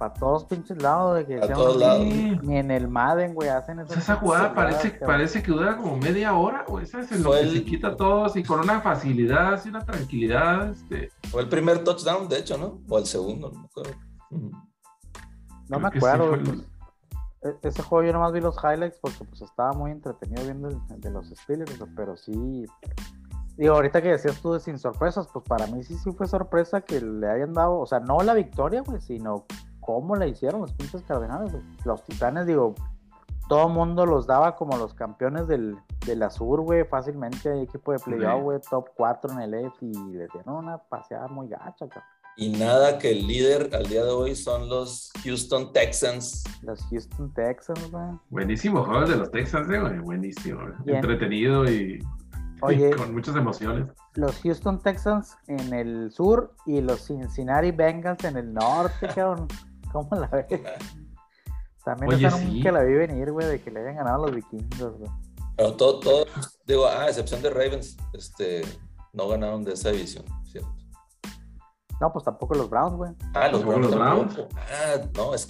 [0.00, 2.06] para todos pinches lados de que a todos lados.
[2.06, 3.92] ni en el Madden, güey, hacen eso.
[3.92, 6.86] Esa jugada parece, parece que dura como media hora, güey.
[6.86, 7.12] ¿Sabes?
[7.12, 10.70] En lo que se quita todos y con una facilidad, y una tranquilidad.
[10.70, 11.10] Este...
[11.30, 12.80] Fue el primer touchdown, de hecho, ¿no?
[12.88, 13.92] O el segundo, no me acuerdo.
[15.68, 16.30] No me acuerdo.
[16.30, 20.68] Pues, e-, ese juego yo nomás vi los highlights porque pues estaba muy entretenido viendo
[20.68, 22.64] el, de los Steelers, pero sí.
[23.58, 26.80] Digo, ahorita que decías tú de sin sorpresas, pues para mí sí sí fue sorpresa
[26.80, 29.44] que le hayan dado, o sea, no la victoria, güey, sino
[29.94, 31.52] cómo la hicieron los pinches cardenales,
[31.84, 32.74] Los titanes, digo,
[33.48, 35.76] todo el mundo los daba como los campeones del,
[36.06, 39.92] del Azur, güey, fácilmente, hay equipo de playoff, güey, top 4 en el F y
[39.92, 42.04] le dieron una paseada muy gacha, cabrón.
[42.36, 46.44] Y nada que el líder al día de hoy son los Houston Texans.
[46.62, 48.06] Los Houston Texans, güey.
[48.30, 49.98] Buenísimo juego de los Texans, güey.
[49.98, 50.60] Buenísimo.
[50.86, 51.98] Entretenido y
[52.62, 53.88] Oye, con muchas emociones.
[54.14, 59.48] Los Houston Texans en el sur y los Cincinnati Bengals en el norte, cabrón.
[59.92, 60.46] ¿Cómo la ves?
[61.84, 62.62] También Oye, sí.
[62.62, 65.10] que la vi venir, güey, de que le hayan ganado a los vikingos, güey.
[65.56, 66.26] Pero todo, todo,
[66.66, 68.62] digo, ah, a excepción de Ravens, este,
[69.12, 70.74] no ganaron de esa división, ¿cierto?
[72.00, 73.12] No, pues tampoco los Browns, güey.
[73.34, 74.38] Ah, los Browns.
[74.56, 75.48] Ah, no, es.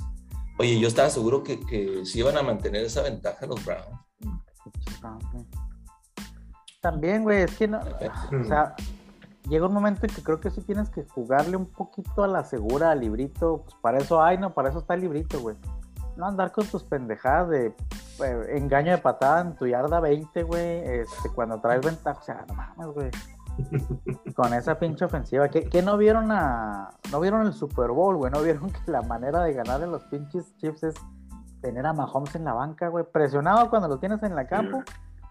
[0.58, 4.00] Oye, yo estaba seguro que, que sí iban a mantener esa ventaja los Browns.
[6.80, 7.78] También, güey, es que no.
[7.78, 8.74] O sea,
[9.48, 12.44] llega un momento en que creo que sí tienes que jugarle un poquito a la
[12.44, 13.62] segura al librito.
[13.64, 15.56] Pues para eso hay, no, para eso está el librito, güey.
[16.16, 17.66] No andar con tus pendejadas de
[18.24, 22.20] eh, engaño de patada en tu yarda 20, güey, este, cuando traes ventaja.
[22.20, 23.10] O sea, no mames, güey.
[24.34, 25.48] con esa pinche ofensiva.
[25.48, 26.90] ¿Qué, no vieron a.
[27.10, 28.30] No vieron el Super Bowl, güey?
[28.32, 30.94] ¿No vieron que la manera de ganar en los pinches Chiefs es
[31.60, 33.04] tener a Mahomes en la banca, güey?
[33.10, 34.82] Presionado cuando lo tienes en la campo.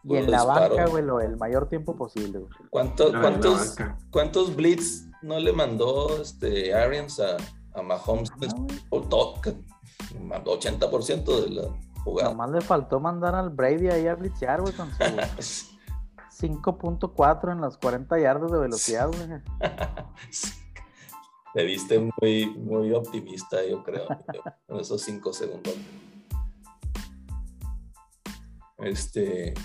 [0.03, 2.51] Y en la banca, güey, lo, el mayor tiempo posible, güey.
[2.69, 3.75] ¿Cuántos, cuántos,
[4.11, 7.37] ¿Cuántos blitz no le mandó este Arians a,
[7.73, 8.31] a Mahomes?
[8.89, 11.63] por todo, 80% de la
[12.03, 12.29] jugada.
[12.29, 14.97] Nomás le faltó mandar al Brady ahí a blitzear, güey, con su
[16.39, 19.41] 5.4 en las 40 yardas de velocidad, güey.
[21.53, 24.07] Te viste muy, muy optimista, yo creo,
[24.67, 25.75] en esos 5 segundos.
[28.77, 29.55] Este,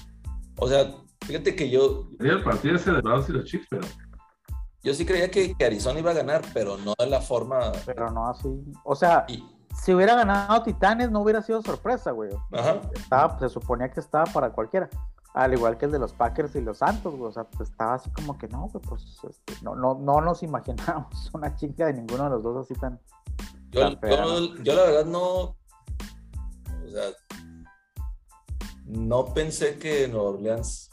[0.65, 2.09] o sea, fíjate que yo.
[2.19, 3.87] El partido ese de Browns y los Chiefs, pero.
[4.83, 7.73] Yo sí creía que, Arizona iba a ganar, pero no de la forma.
[7.85, 8.49] Pero no así.
[8.85, 9.27] O sea,
[9.83, 12.31] si hubiera ganado Titanes, no hubiera sido sorpresa, güey.
[12.53, 13.39] Ajá.
[13.39, 14.89] se suponía que estaba para cualquiera.
[15.35, 17.29] Al igual que el de los Packers y los Santos, güey.
[17.29, 20.43] O sea, pues estaba así como que no, güey, pues este, no, no, no nos
[20.43, 22.99] imaginábamos una chica de ninguno de los dos así tan.
[23.71, 23.91] Yo,
[24.63, 25.21] yo la verdad no.
[25.21, 27.11] O sea,
[28.85, 30.91] no pensé que Nueva Orleans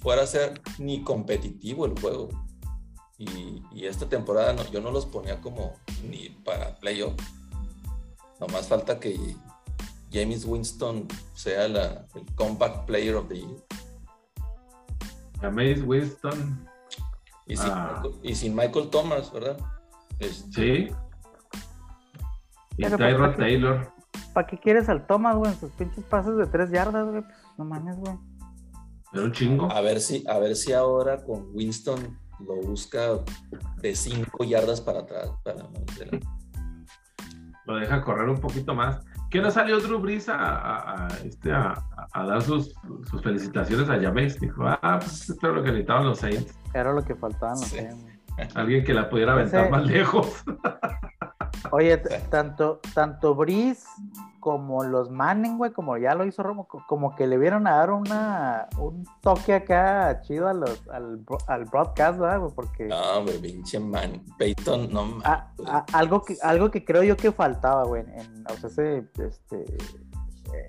[0.00, 2.28] fuera a ser ni competitivo el juego.
[3.18, 5.74] Y, esta temporada yo no los ponía como
[6.08, 7.14] ni para playoff.
[8.38, 9.18] Nomás falta que
[10.12, 13.64] James Winston sea la, el Compact Player of the Year.
[15.40, 16.68] James Winston.
[17.46, 18.02] Y sin, ah.
[18.02, 19.58] Michael, y sin, Michael, Thomas, ¿verdad?
[20.18, 20.94] Este, sí.
[22.76, 23.97] Y Tyrod Taylor.
[24.32, 25.52] ¿Para qué quieres al Thomas, güey?
[25.52, 27.22] En sus pinches pases de tres yardas, güey.
[27.22, 28.14] Pues, no mames, güey.
[29.12, 29.70] Pero un chingo.
[29.72, 33.18] A ver si, a ver si ahora con Winston lo busca
[33.80, 35.30] de cinco yardas para atrás.
[37.66, 39.04] lo deja correr un poquito más.
[39.30, 41.74] ¿Qué no salió Drew Brees a, este, a,
[42.14, 42.74] dar sus,
[43.10, 44.40] sus, felicitaciones a James?
[44.40, 46.54] Dijo, ah, pues esto es lo que necesitaban los Saints.
[46.72, 48.06] Era lo que faltaban los Saints.
[48.54, 50.44] Alguien que la pudiera aventar más lejos.
[51.70, 51.98] Oye,
[52.30, 53.86] tanto, tanto Brice
[54.40, 57.90] como los Manning, güey, como ya lo hizo Romo, como que le vieron a dar
[57.90, 62.40] una, un toque acá chido a los, al, al broadcast, ¿verdad?
[62.54, 62.86] Porque...
[62.86, 67.32] No, hombre, pinche man, Peyton, no ah, ah, algo, que, algo que creo yo que
[67.32, 69.64] faltaba, güey, en, o sea, ese, este,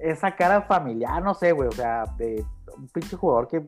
[0.01, 2.43] esa cara familiar, no sé, güey, o sea, de
[2.75, 3.63] un pinche jugador que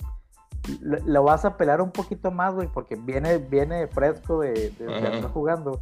[0.82, 5.16] lo, vas a pelar un poquito más, güey, porque viene, viene fresco de, de, de
[5.16, 5.80] estar jugando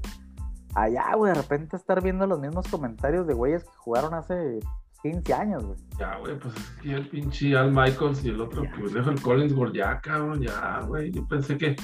[0.75, 4.59] allá, güey, de repente estar viendo los mismos comentarios de güeyes que jugaron hace
[5.01, 5.77] 15 años, güey.
[5.97, 9.21] Ya, güey, pues es que el pinche Al Michaels y el otro, pues dejo el
[9.21, 11.11] Collinsworth ya, cabrón, ya, güey.
[11.11, 11.75] Yo pensé que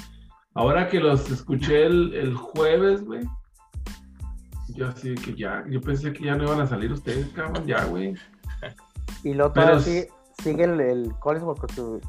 [0.54, 3.22] ahora que los escuché el, el jueves, güey,
[4.68, 7.84] yo así que ya, yo pensé que ya no iban a salir ustedes, cabrón, ya,
[7.84, 8.14] güey.
[9.24, 10.06] Y lo otro sí,
[10.42, 12.00] sigue el, el Collinsworth con su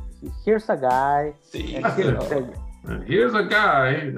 [0.46, 1.34] Here's a guy.
[1.42, 1.76] Sí,
[3.08, 4.14] here's a guy.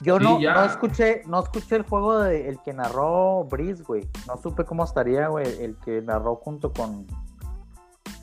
[0.00, 4.08] Yo no, no, escuché, no escuché el juego de el que narró Brice, güey.
[4.26, 7.06] No supe cómo estaría, güey, el que narró junto con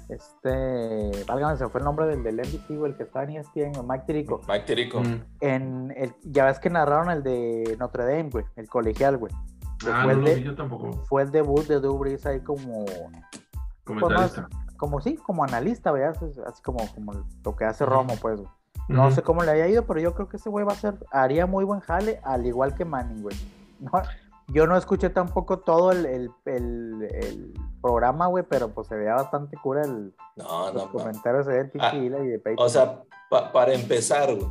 [0.09, 3.87] este, válgame, se fue el nombre del del MVP, güey, el que está en ESPN,
[3.87, 4.41] Mike Tirico.
[4.47, 5.01] Mike Tirico.
[5.01, 5.23] Mm.
[5.41, 9.33] En el, ya ves que narraron el de Notre Dame, güey, el colegial, güey.
[9.87, 10.91] Ah, fue, no el yo tampoco.
[11.05, 12.85] fue el debut de Drew Brees ahí como
[13.83, 14.47] comentarista.
[14.77, 18.49] como sí, como analista, güey, así como, como lo que hace Romo, pues, güey.
[18.87, 20.95] No sé cómo le haya ido, pero yo creo que ese güey va a ser,
[21.11, 23.35] haría muy buen jale, al igual que Manning, güey.
[24.47, 26.31] yo no escuché tampoco todo el,
[27.81, 31.95] programa, güey, pero pues se veía bastante cura el, no, los comentarios de Tiki ah,
[31.95, 32.65] y de Peyton.
[32.65, 34.47] O sea, para empezar, güey,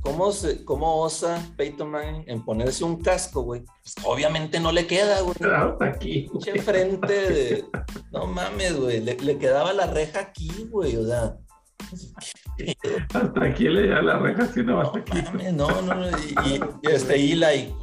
[0.00, 3.64] ¿cómo, se, ¿cómo osa Peyton Manning en ponerse un casco, güey?
[3.82, 5.34] Pues obviamente no le queda, güey.
[5.34, 6.30] Claro, aquí.
[6.64, 7.64] frente de...
[8.12, 11.36] No mames, güey, le, le quedaba la reja aquí, güey, o sea
[13.14, 15.22] hasta aquí le da la reja, si no, hasta aquí.
[15.52, 16.08] No, no, no.
[16.44, 17.74] Y, y este Eli,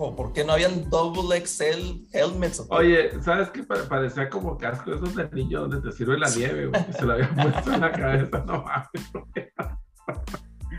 [0.00, 2.64] ¿O por qué no habían double XL helmets?
[2.70, 3.64] Oye, ¿sabes qué?
[3.64, 6.86] Parecía como casco esos de niño donde te sirve la nieve, güey.
[6.92, 9.10] Se lo habían puesto en la cabeza, no mames.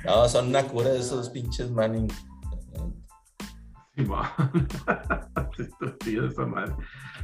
[0.06, 2.08] No, son una cura de esos pinches Manning.
[6.02, 6.74] Sí, esa madre.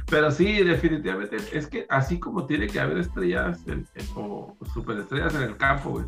[0.08, 3.64] Pero sí, definitivamente, es que así como tiene que haber estrellas
[4.14, 6.06] o superestrellas en el campo, güey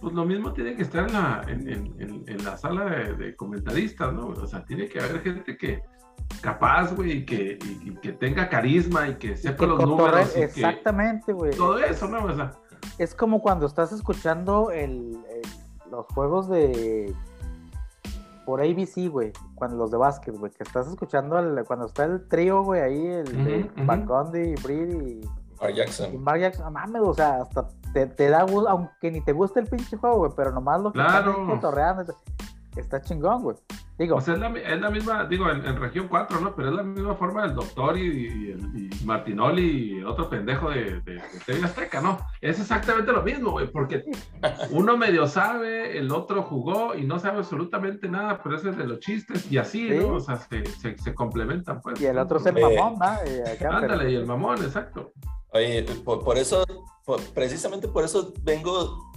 [0.00, 4.28] pues lo mismo tiene que estar en la, en, la sala de, comentaristas, ¿no?
[4.28, 5.82] O sea, tiene que haber gente que
[6.40, 7.58] capaz, güey, y que,
[8.02, 10.36] que tenga carisma y que sepa los números.
[10.36, 11.52] exactamente, güey.
[11.56, 12.24] Todo eso, ¿no?
[12.24, 12.52] O sea,
[12.98, 14.70] es como cuando estás escuchando
[15.90, 17.14] los juegos de
[18.44, 21.36] por ABC, güey, cuando los de básquet, güey, que estás escuchando
[21.66, 25.20] cuando está el trío, güey, ahí, el de uh Breed y
[25.60, 26.22] Mark Jackson.
[26.22, 29.66] Mark Jackson, mames, o sea, hasta te, te, da gusto, aunque ni te guste el
[29.66, 31.54] pinche juego, güey, pero nomás lo que claro.
[31.54, 32.14] estás
[32.80, 33.56] está chingón, güey.
[33.98, 34.16] Digo.
[34.16, 36.56] O sea, es la, es la misma, digo, en, región 4, ¿no?
[36.56, 41.22] Pero es la misma forma del doctor y, y, Martinoli y otro pendejo de, de,
[41.46, 42.18] de Azteca, ¿no?
[42.40, 44.04] Es exactamente lo mismo, güey, porque
[44.70, 48.86] uno medio sabe, el otro jugó y no sabe absolutamente nada, pero ese es de
[48.86, 50.14] los chistes y así, ¿no?
[50.14, 52.00] O sea, se, se, se, complementan, pues.
[52.00, 53.20] Y el otro es el mamón, ¿va?
[53.70, 55.12] Ándale, y el mamón, exacto.
[55.54, 56.64] Oye, por, eso,
[57.32, 59.12] precisamente por eso vengo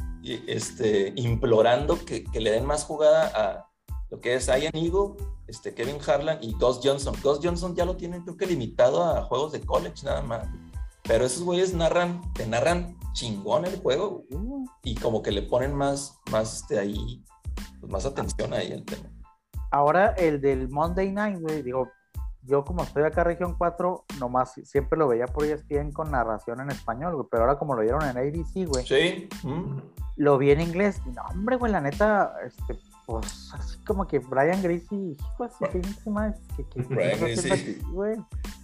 [0.48, 3.70] este, implorando que, que, le den más jugada a
[4.10, 5.16] lo que es Ian Eagle,
[5.48, 7.16] este, Kevin Harlan y Gus Johnson.
[7.22, 10.48] Gus Johnson ya lo tienen creo que limitado a juegos de college nada más.
[11.04, 14.26] Pero esos güeyes narran, te narran chingón el juego
[14.84, 17.24] y como que le ponen más, más este, ahí,
[17.80, 19.10] pues más atención ahí al tema.
[19.72, 21.90] Ahora el del Monday Night, güey, digo,
[22.48, 26.72] yo como estoy acá región 4, nomás siempre lo veía por ESPN con narración en
[26.72, 28.86] español, güey, pero ahora como lo vieron en ABC, güey.
[28.86, 29.30] Sí.
[30.16, 31.02] Lo vi en inglés.
[31.06, 36.10] no, hombre, güey, la neta, este, pues así como que Brian Gracie, hijo, así que
[36.10, 37.82] más que, que, Brian Gracie.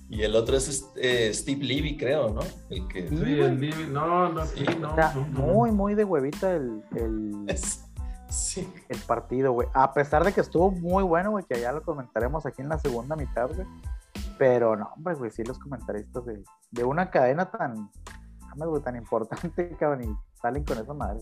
[0.09, 2.41] Y el otro es eh, Steve Levy, creo, ¿no?
[2.69, 3.07] El que...
[3.07, 4.95] Sí, el Levy, no, no, sí, no,
[5.31, 7.47] Muy, muy de huevita el, el,
[8.33, 8.67] Sí.
[8.89, 9.67] El partido, güey.
[9.73, 12.79] A pesar de que estuvo muy bueno, güey, que ya lo comentaremos aquí en la
[12.79, 13.67] segunda mitad, güey.
[14.39, 17.91] Pero no, hombre, güey, sí los comentaristas de, de una cadena tan,
[18.83, 21.21] tan importante, cabrón, y salen con esa madre.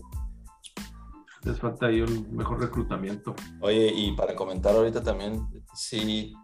[1.42, 3.34] Les falta ahí un mejor reclutamiento.
[3.60, 6.34] Oye, y para comentar ahorita también, sí,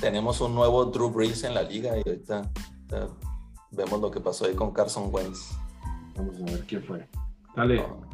[0.00, 2.50] tenemos un nuevo Drew Brees en la liga y ahorita,
[3.70, 5.56] vemos lo que pasó ahí con Carson Wentz.
[6.16, 7.08] Vamos a ver quién fue.
[7.54, 8.07] Dale.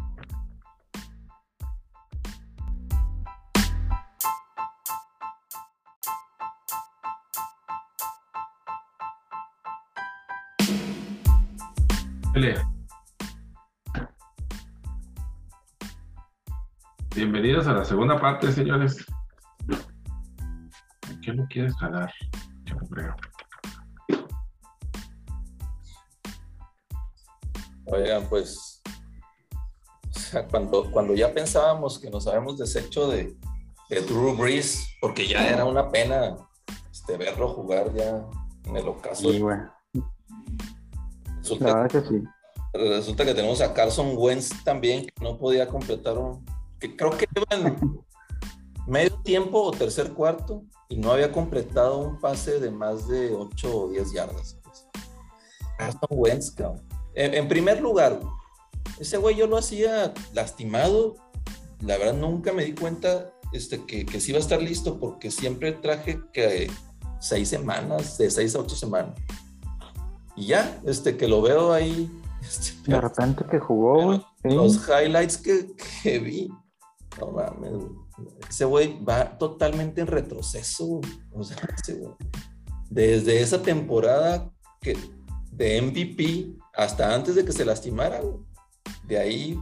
[17.14, 19.06] Bienvenidos a la segunda parte, señores.
[21.22, 22.12] ¿Qué no quieres jalar?
[22.64, 23.14] Yo creo.
[27.86, 28.82] Oigan, pues,
[30.50, 33.36] cuando, cuando ya pensábamos que nos habíamos deshecho de,
[33.88, 36.36] de Drew Brees, porque ya era una pena
[36.90, 38.24] este, verlo jugar ya
[38.64, 39.30] en el ocaso.
[39.30, 39.58] Sí, güey.
[41.44, 42.22] Resulta, que sí.
[42.72, 46.44] Resulta que tenemos a Carson Wentz también, que no podía completar un.
[46.80, 48.00] que creo que iba en
[48.86, 53.78] medio tiempo o tercer cuarto y no había completado un pase de más de 8
[53.78, 54.58] o 10 yardas.
[54.62, 54.88] Pues.
[55.76, 56.82] Carson Wentz, cabrón.
[57.14, 58.18] En, primer lugar,
[58.98, 61.14] ese güey yo lo hacía lastimado.
[61.80, 65.30] La verdad, nunca me di cuenta este, que, que sí iba a estar listo porque
[65.30, 66.70] siempre traje que
[67.20, 69.14] seis semanas, de seis a ocho semanas.
[70.36, 72.10] Y ya, este, que lo veo ahí.
[72.40, 76.50] Este, de repente que jugó, Los highlights que, vi.
[77.20, 77.72] No mames,
[78.48, 81.00] Ese güey va totalmente en retroceso.
[81.32, 81.56] O sea,
[82.90, 84.96] Desde esa temporada que,
[85.52, 88.20] de MVP hasta antes de que se lastimara,
[89.06, 89.58] De ahí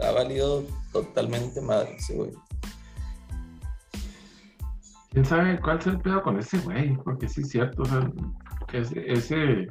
[0.00, 2.32] ha valido totalmente madre ese güey.
[5.10, 6.96] ¿Quién sabe cuál es el pedo con ese güey?
[6.98, 8.10] Porque sí es cierto, o sea,
[8.72, 9.66] ese ese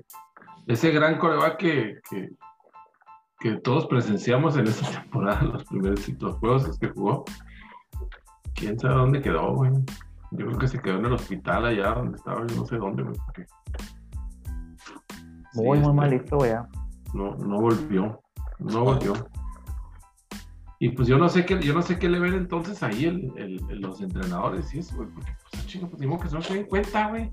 [0.91, 1.99] gran coreback que,
[3.39, 7.26] que, todos presenciamos en esta temporada, los primeros dos juegos que jugó,
[8.53, 9.72] quién sabe dónde quedó, güey.
[10.32, 13.03] Yo creo que se quedó en el hospital allá donde estaba, yo no sé dónde,
[13.03, 13.15] güey.
[15.55, 16.53] Muy, muy este, malito, güey.
[17.13, 18.22] No, no volvió,
[18.59, 19.13] no volvió.
[20.82, 23.57] Y pues yo no sé qué, yo no sé qué le ven entonces ahí el,
[23.82, 27.09] los entrenadores y eso, güey, porque pues chingo, pues digo que no se den cuenta,
[27.09, 27.32] güey.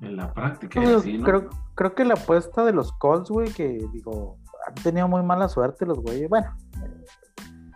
[0.00, 0.80] En la práctica.
[0.80, 5.48] creo, creo que la apuesta de los Colts, güey, que digo, han tenido muy mala
[5.48, 6.28] suerte los güeyes.
[6.28, 6.54] Bueno,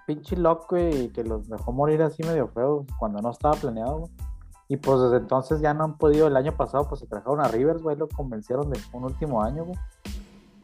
[0.07, 4.11] pinche loco, güey, que los dejó morir así medio feo cuando no estaba planeado,
[4.69, 7.49] Y pues desde entonces ya no han podido, el año pasado pues se trajeron a
[7.49, 9.79] Rivers, güey, lo convencieron de un último año, güey.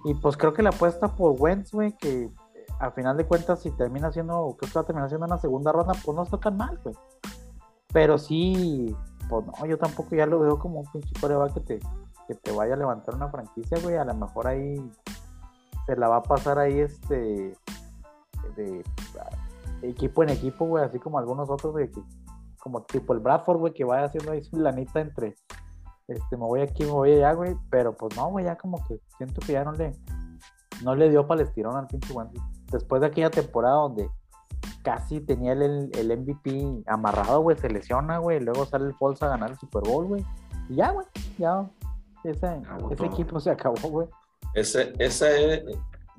[0.05, 2.33] Y pues creo que la apuesta por Wentz, güey, que eh,
[2.79, 5.73] a final de cuentas si termina siendo, creo que va a terminar siendo una segunda
[5.73, 6.95] ronda, pues no está tan mal, güey.
[7.93, 8.95] Pero sí,
[9.31, 11.81] pues no, yo tampoco ya lo veo como un pinche coreback que te,
[12.27, 13.97] que te vaya a levantar una franquicia, güey.
[13.97, 14.77] A lo mejor ahí
[15.87, 17.57] se la va a pasar ahí este
[18.57, 18.83] de
[19.83, 22.03] equipo en equipo, güey, así como algunos otros, güey, que,
[22.59, 25.37] como tipo el Bradford, güey, que vaya haciendo ahí su lanita entre,
[26.09, 29.01] este, me voy aquí, me voy allá, güey, pero pues no, güey, ya como que
[29.17, 29.97] siento que ya no le,
[30.83, 32.39] no le dio para el estirón al pinche Wendy.
[32.71, 34.11] Después de aquella temporada donde
[34.83, 39.29] casi tenía el, el MVP amarrado, güey, se lesiona, güey, luego sale el Falls a
[39.29, 40.25] ganar el Super Bowl, güey,
[40.69, 41.07] y ya, güey,
[41.39, 41.69] ya,
[42.25, 44.09] ese, ese equipo se acabó, güey.
[44.55, 45.65] Ese, ese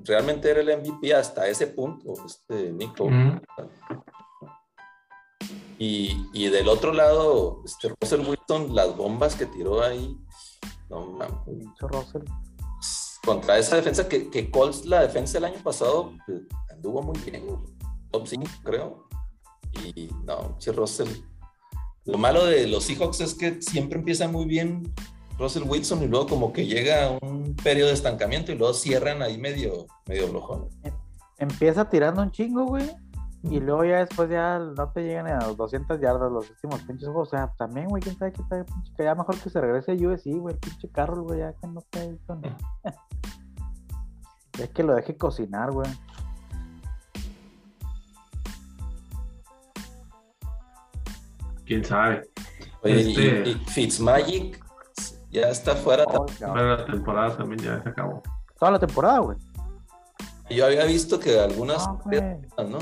[0.04, 3.08] realmente era el MVP hasta ese punto, este Nico.
[5.78, 10.16] y, y, del otro lado, este Russell Wilson, las bombas que tiró ahí,
[10.88, 11.34] no mames.
[11.80, 12.22] Russell.
[13.24, 16.12] Contra esa defensa que, que Colts, la defensa del año pasado,
[16.70, 17.44] anduvo muy bien,
[18.12, 19.08] top 5, creo.
[19.72, 21.08] Y no, che Russell.
[22.04, 24.92] Lo malo de los Seahawks es que siempre empiezan muy bien
[25.38, 29.22] Russell Wilson y luego como que llega a un periodo de estancamiento y luego cierran
[29.22, 30.68] ahí medio, medio flojón.
[31.38, 32.90] Empieza tirando un chingo, güey.
[33.44, 37.08] Y luego ya después ya no te llegan a los 200 yardas los últimos pinches
[37.08, 37.28] juegos.
[37.28, 38.92] O sea, también, güey, quién sabe qué está pinche.
[38.96, 41.66] Que ya mejor que se regrese a USC, güey, el pinche carro, güey, ya que
[41.66, 42.18] no te
[44.60, 45.90] es que lo deje cocinar, güey.
[51.72, 52.28] Quién sabe.
[52.82, 53.48] Oye, este...
[53.48, 54.62] y Fitzmagic
[55.30, 56.04] ya está fuera.
[56.06, 58.22] Oh, la temporada también ya se acabó.
[58.58, 59.38] Toda la temporada, güey.
[60.50, 62.78] Yo había visto que algunas, no,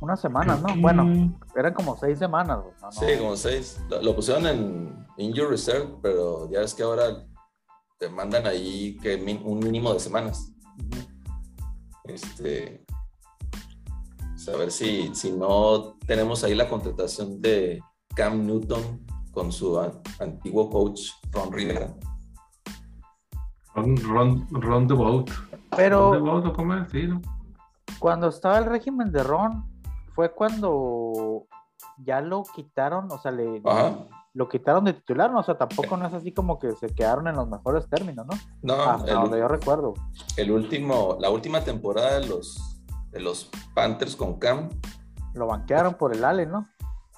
[0.00, 0.74] Unas semanas, ¿no?
[0.78, 2.74] Bueno, eran como seis semanas, güey.
[2.90, 3.80] sí, como seis.
[4.02, 7.24] Lo, pusieron en Injury Reserve, pero ya es que ahora
[7.96, 10.52] te mandan ahí que un mínimo de semanas.
[12.02, 12.84] Este.
[14.30, 17.80] Pues, a ver si, si no tenemos ahí la contratación de
[18.14, 19.80] Cam Newton con su
[20.18, 21.94] antiguo coach Ron Rivera.
[23.74, 25.32] Ron, Ron, Ron DeVote.
[25.76, 27.20] Pero Ron Sí, ¿no?
[28.00, 29.64] cuando estaba el régimen de Ron,
[30.14, 31.46] fue cuando
[31.98, 33.62] ya lo quitaron, o sea, le,
[34.32, 35.40] lo quitaron de titular, ¿no?
[35.40, 38.34] o sea, tampoco no es así como que se quedaron en los mejores términos, ¿no?
[38.62, 39.94] No, hasta donde yo recuerdo.
[40.36, 44.70] El último, la última temporada de los, de los Panthers con Cam.
[45.34, 46.66] Lo banquearon por el Ale, ¿no?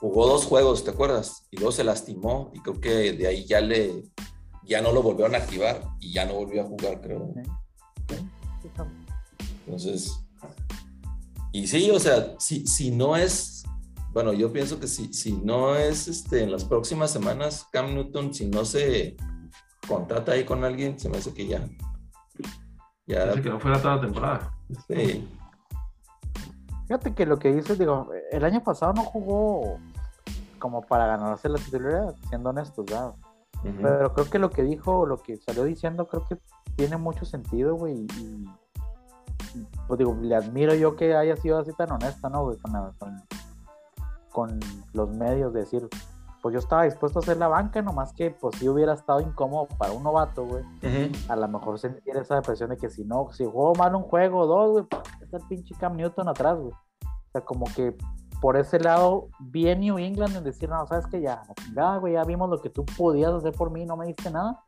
[0.02, 1.46] Jugó dos juegos, ¿te acuerdas?
[1.52, 4.02] Y luego se lastimó y creo que de ahí ya le
[4.64, 7.32] ya no lo volvieron a activar y ya no volvió a jugar, creo.
[9.64, 10.24] Entonces,
[11.52, 13.62] y sí, o sea, si, si no es,
[14.12, 18.34] bueno, yo pienso que si, si no es este, en las próximas semanas, Cam Newton,
[18.34, 19.16] si no se
[19.86, 21.68] contrata ahí con alguien, se me hace que ya.
[23.06, 24.58] Ya se quedó fuera toda la temporada.
[24.88, 25.28] Sí.
[26.88, 29.78] Fíjate que lo que hizo, digo, el año pasado no jugó
[30.62, 33.14] como para ganarse la titularidad, siendo honestos, ¿verdad?
[33.64, 36.38] Pero creo que lo que dijo, lo que salió diciendo, creo que
[36.76, 38.06] tiene mucho sentido, güey.
[38.16, 38.44] Y,
[39.88, 42.58] pues digo, le admiro yo que haya sido así tan honesta, ¿no, güey?
[44.30, 44.60] Con,
[44.92, 45.88] los medios, de decir,
[46.40, 49.66] pues yo estaba dispuesto a hacer la banca, nomás que pues si hubiera estado incómodo
[49.78, 50.64] para un novato, güey.
[51.28, 54.42] A lo mejor sentir esa depresión de que si no, si juego mal un juego
[54.42, 56.72] o dos, güey, está el pinche Cam Newton atrás, güey.
[56.72, 57.96] O sea, como que
[58.42, 61.44] por ese lado, bien New England en decir, no, sabes que ya,
[61.76, 64.64] ya, güey, ya vimos lo que tú podías hacer por mí, no me diste nada.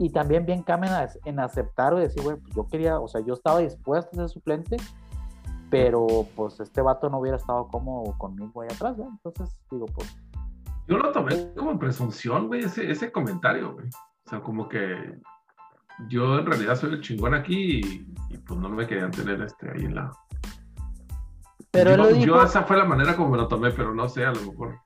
[0.00, 0.90] Y también bien Kamen
[1.26, 4.28] en aceptar y decir, güey, pues yo quería, o sea, yo estaba dispuesto a ser
[4.28, 4.76] suplente,
[5.70, 9.08] pero pues este vato no hubiera estado cómodo conmigo ahí atrás, güey.
[9.08, 10.12] Entonces, digo, pues.
[10.88, 13.86] Yo lo tomé como presunción, güey, ese, ese comentario, güey.
[13.86, 15.20] O sea, como que
[16.08, 19.70] yo en realidad soy el chingón aquí y, y pues no me querían tener este
[19.70, 20.10] ahí en la,
[21.70, 24.40] pero yo, esa fue la manera como me lo tomé, pero no sé, a lo
[24.40, 24.80] mejor.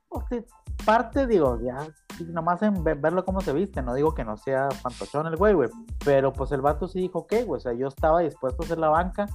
[0.85, 1.78] parte, digo, ya,
[2.26, 5.70] nomás en verlo cómo se viste, no digo que no sea fantochón el güey, güey,
[6.05, 8.78] pero pues el vato sí dijo que, güey, o sea, yo estaba dispuesto a hacer
[8.78, 9.26] la banca,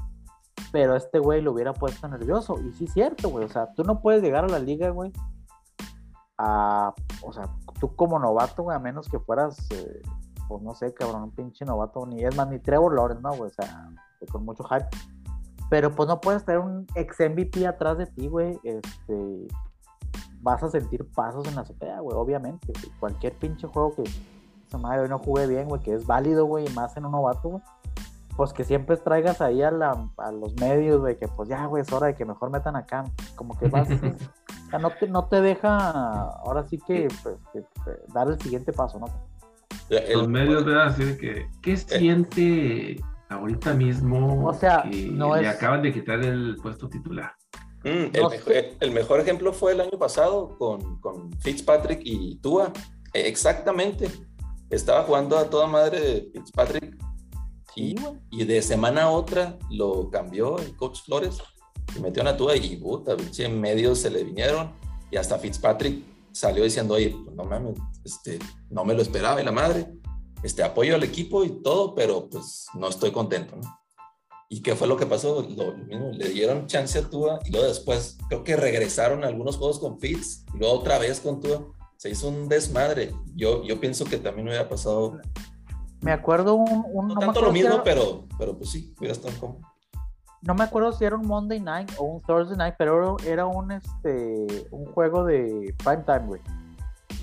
[0.72, 3.84] pero este güey lo hubiera puesto nervioso, y sí es cierto, güey, o sea, tú
[3.84, 5.12] no puedes llegar a la liga, güey,
[6.38, 6.94] a,
[7.24, 10.02] o sea, tú como novato, güey, a menos que fueras, eh,
[10.48, 13.50] pues no sé, cabrón, un pinche novato, ni es más, ni Trevor Lawrence, no, güey,
[13.50, 13.90] o sea,
[14.32, 14.88] con mucho hype
[15.70, 18.60] pero pues no puedes tener un ex MVP atrás de ti, güey.
[18.64, 19.48] Este,
[20.42, 22.74] vas a sentir pasos en la azotea, güey, obviamente.
[23.00, 24.04] Cualquier pinche juego que
[24.68, 27.50] esa madre no jugué bien, güey, que es válido, güey, y más en un novato,
[27.50, 27.64] güey.
[28.36, 31.84] Pues que siempre traigas ahí a, la, a los medios, güey, que pues ya, güey,
[31.84, 33.04] es hora de que mejor metan acá.
[33.36, 33.90] Como que vas
[34.70, 37.38] O sea, no te, no te deja, ahora sí que pues,
[38.14, 39.08] dar el siguiente paso, ¿no?
[39.90, 45.44] Los medios van a decir que, ¿qué siente ahorita mismo o sea, que no le
[45.44, 47.32] es- acaban de quitar el puesto titular?
[47.84, 52.36] Mm, el, No mejor, el mejor ejemplo fue el año pasado con, con Fitzpatrick y
[52.42, 52.74] Tua.
[53.14, 54.10] Eh, Exactamente.
[54.70, 56.96] Estaba jugando a toda madre Fitzpatrick
[57.76, 57.96] y,
[58.32, 61.38] y de semana a otra lo cambió el coach Flores
[61.96, 64.72] y metió a Tua y puta, en medio se le vinieron
[65.10, 68.38] y hasta Fitzpatrick salió diciendo, oye, pues no mames, este,
[68.70, 69.88] no me lo esperaba y la madre,
[70.44, 73.80] este, apoyo al equipo y todo, pero pues no estoy contento, ¿no?
[74.52, 75.46] ¿Y qué fue lo que pasó?
[75.56, 79.58] Lo, lo mismo, le dieron chance a Tua y luego después creo que regresaron algunos
[79.58, 81.68] juegos con Fitz y luego otra vez con Tua.
[81.98, 83.12] Se hizo un desmadre.
[83.36, 85.20] Yo, yo pienso que también hubiera pasado,
[86.02, 88.72] Me acuerdo un, un- no no, tanto acuerdo lo si mismo, era- pero, pero pues
[88.72, 89.60] sí, hubiera estado como...
[90.42, 93.72] no me acuerdo si era un Monday night o un Thursday night, pero era un
[93.74, 96.42] este un juego de prime time, güey.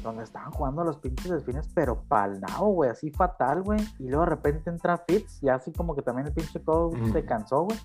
[0.07, 3.81] Donde estaban jugando los pinches delfines, pero pal nabo, güey, así fatal, güey.
[3.99, 7.13] Y luego de repente entra Fitz, y así como que también el pinche Ujú.
[7.13, 7.77] se cansó, güey.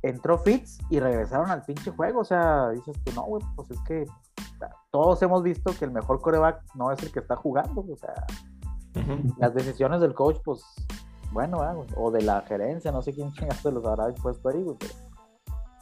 [0.00, 2.20] Entró Fitz y regresaron al pinche juego.
[2.20, 4.06] O sea, dices tú, no, güey, pues es que
[4.90, 8.14] todos hemos visto que el mejor coreback no es el que está jugando, o sea,
[9.38, 10.64] las decisiones del coach, pues,
[11.32, 11.88] bueno, ¿verdad, güey?
[11.96, 14.92] o de la gerencia, no sé quién chingados se los habrá puesto ahí, güey, pero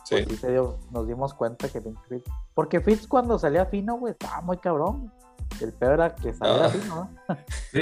[0.04, 0.16] Sí.
[0.16, 3.96] pues sí se dio- nos dimos cuenta que pinche Fitz, porque Fitz cuando salía fino,
[3.98, 5.12] güey, estaba muy cabrón.
[5.60, 6.68] El peor era que salía Ah.
[6.70, 7.36] fino, ¿no?
[7.72, 7.78] Sí,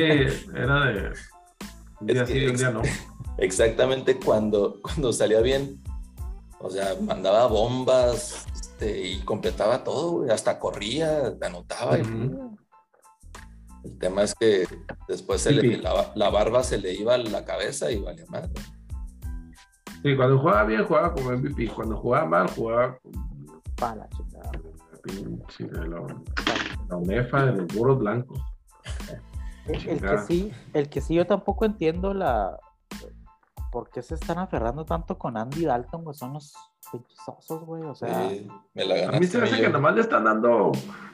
[0.54, 1.12] era de
[2.00, 2.82] un día Es que sí un día no.
[3.38, 5.82] Exactamente cuando, cuando salía bien.
[6.60, 10.30] O sea, mandaba bombas este, y completaba todo, güey.
[10.30, 11.98] Hasta corría, anotaba.
[11.98, 12.02] y-.
[13.84, 14.66] El tema es que
[15.06, 15.76] después se le- Sí.
[15.76, 18.48] la, la barba se le iba a la cabeza y valía más.
[20.02, 23.28] Sí, cuando jugaba bien jugaba como MVP, cuando jugaba mal jugaba como
[23.76, 24.50] Pa' la chingada.
[25.08, 26.06] La de la,
[26.88, 28.40] la onefa de los burros blancos.
[29.66, 32.58] El, el que sí, el que sí yo tampoco entiendo la
[33.70, 36.54] por qué se están aferrando tanto con Andy Dalton, güey, son los
[36.90, 39.16] pinches osos, güey, o sea, Sí, me la ganaste.
[39.16, 40.72] A mí se me hace que nomás le están dando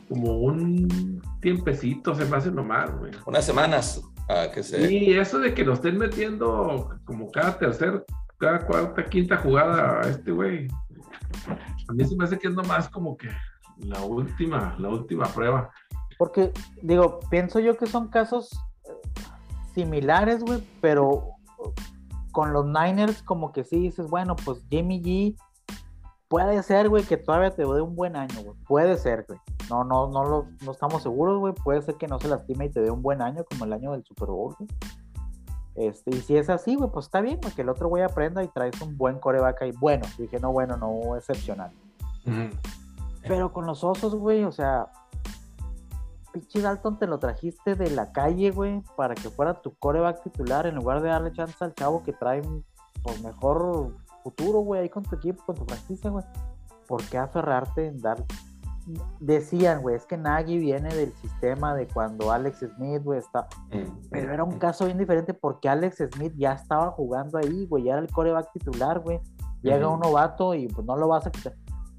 [0.09, 3.13] como un tiempecito, se me hace nomás, güey.
[3.27, 4.93] Unas semanas a que se.
[4.93, 8.05] Y eso de que lo estén metiendo como cada tercer,
[8.39, 10.69] cada cuarta, quinta jugada a este güey.
[11.89, 13.29] A mí se me hace que es nomás como que
[13.79, 15.71] la última, la última prueba.
[16.19, 16.53] Porque,
[16.83, 18.53] digo, pienso yo que son casos
[18.85, 18.93] eh,
[19.75, 21.31] similares, güey, pero
[22.33, 25.37] con los Niners como que sí dices, bueno, pues Jimmy G
[26.29, 28.57] puede ser, güey, que todavía te dé un buen año, güey.
[28.67, 29.39] Puede ser, güey.
[29.71, 31.55] No, no, no, lo, no estamos seguros, güey.
[31.55, 33.93] Puede ser que no se lastime y te dé un buen año como el año
[33.93, 34.69] del Super Bowl, güey.
[35.77, 38.43] Este, y si es así, güey, pues está bien, güey, que el otro güey aprenda
[38.43, 39.73] y traes un buen coreback ahí.
[39.79, 41.73] Bueno, dije, no, bueno, no excepcional.
[43.27, 44.91] Pero con los osos, güey, o sea,
[46.33, 50.67] pinche Dalton te lo trajiste de la calle, güey, para que fuera tu coreback titular
[50.67, 52.65] en lugar de darle chance al chavo que trae un
[53.03, 56.25] pues, mejor futuro, güey, ahí con tu equipo, con tu franquicia, güey.
[56.89, 58.25] ¿Por qué aferrarte en dar?
[59.21, 63.47] Decían, güey, es que Nagy viene del sistema de cuando Alex Smith, güey, está.
[63.71, 64.09] Mm.
[64.11, 67.93] Pero era un caso bien diferente porque Alex Smith ya estaba jugando ahí, güey, ya
[67.93, 69.21] era el coreback titular, güey.
[69.63, 71.55] Llega un novato y pues no lo vas a quitar.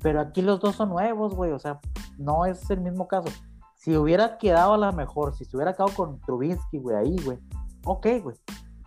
[0.05, 1.79] Pero aquí los dos son nuevos, güey, o sea,
[2.19, 3.27] no es el mismo caso.
[3.73, 7.39] Si hubiera quedado a la mejor, si se hubiera quedado con Trubinsky, güey, ahí, güey,
[7.85, 8.35] ok, güey,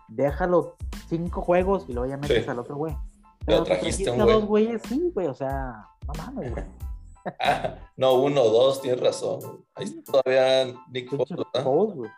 [0.07, 0.77] déjalo
[1.09, 2.49] cinco juegos y luego ya metes Sí.
[2.49, 2.95] al otro, güey.
[3.45, 4.33] Pero te trajiste un güey.
[4.33, 6.63] dos güeyes, sí, güey, o sea, no mames, güey.
[7.41, 9.39] Ah, no, uno, dos, tienes razón.
[9.75, 11.63] Ahí todavía Nick Foles, ¿verdad?
[11.65, 12.09] Foles, güey.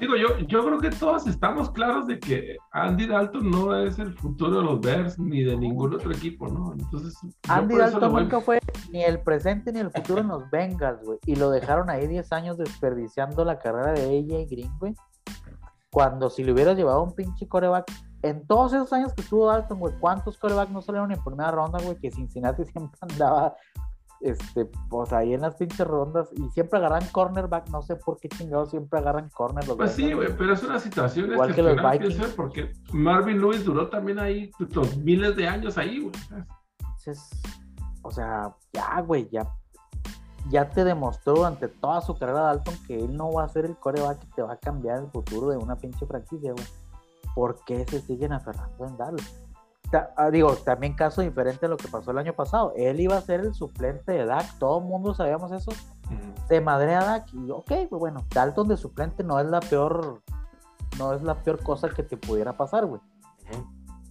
[0.00, 4.14] Digo, yo, yo creo que todos estamos claros de que Andy Dalton no es el
[4.16, 6.72] futuro de los Bears ni de ningún otro equipo, ¿no?
[6.72, 7.14] Entonces,
[7.48, 8.58] Andy Dalton voy- nunca fue
[8.90, 11.18] ni el presente ni el futuro en los Bengals, güey.
[11.26, 14.94] Y lo dejaron ahí 10 años desperdiciando la carrera de AJ Green, güey.
[15.90, 17.84] Cuando si le hubieras llevado un pinche coreback,
[18.22, 21.78] en todos esos años que estuvo Dalton, güey, ¿cuántos corebacks no salieron en primera ronda,
[21.84, 21.96] güey?
[21.98, 23.54] Que Cincinnati siempre andaba,
[24.24, 28.30] este, pues ahí en las pinches rondas y siempre agarran cornerback, no sé por qué
[28.30, 31.76] chingados siempre agarran corner los Pues sí, güey, pero es una situación Igual que los
[31.76, 32.32] Vikings.
[32.34, 36.14] porque Marvin Lewis duró también ahí los miles de años ahí, güey.
[36.78, 37.42] Entonces,
[38.00, 39.46] o sea, ya, güey, ya,
[40.48, 43.76] ya te demostró durante toda su carrera Dalton que él no va a ser el
[43.76, 46.66] coreback que te va a cambiar el futuro de una pinche franquicia, güey.
[47.34, 49.22] ¿Por qué se siguen aferrando en darle?
[49.94, 52.72] Ah, digo, también caso diferente a lo que pasó el año pasado.
[52.76, 55.70] Él iba a ser el suplente de Dak, todo el mundo sabíamos eso.
[56.48, 60.22] Se madrea a Dak y ok, güey, bueno, Dalton de suplente no es la peor,
[60.98, 63.00] no es la peor cosa que te pudiera pasar, güey.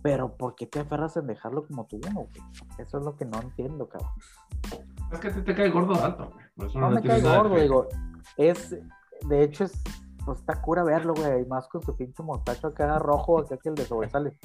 [0.02, 2.30] Pero ¿por qué te aferras en dejarlo como uno, güey?
[2.78, 4.12] Eso es lo que no entiendo, cabrón.
[5.12, 6.46] Es que te, te cae gordo alto, güey.
[6.56, 7.88] Por eso No le me cae gordo, digo.
[8.36, 8.76] Es,
[9.28, 9.82] de hecho, es,
[10.26, 11.46] pues está cura verlo, güey.
[11.46, 14.38] Más con su pinche mostacho acá rojo, acá que el de sobresale.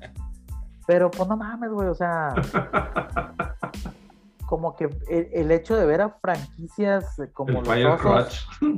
[0.88, 2.32] Pero pues no mames, güey, o sea,
[4.46, 8.48] como que el, el hecho de ver a franquicias eh, como El los Fire osos,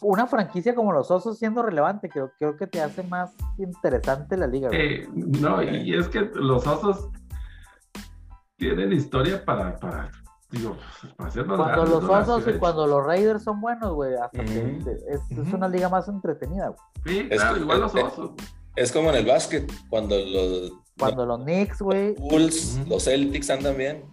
[0.00, 4.46] una franquicia como los osos siendo relevante, creo, creo que te hace más interesante la
[4.46, 4.80] liga, güey.
[5.02, 7.10] Eh, no, y es que los osos
[8.56, 10.10] tienen historia para, para
[10.50, 10.74] digo,
[11.18, 12.58] para hacernos Cuando grandes, los osos y hecho.
[12.60, 14.78] los los Raiders son buenos, güey, hasta que
[15.10, 16.78] es, una liga más entretenida, güey.
[17.04, 18.30] Sí, Es claro, que- igual los eh, osos.
[18.76, 23.50] Es como en el básquet, cuando los, Cuando los Knicks, güey, los Bulls, los Celtics
[23.50, 24.04] andan bien.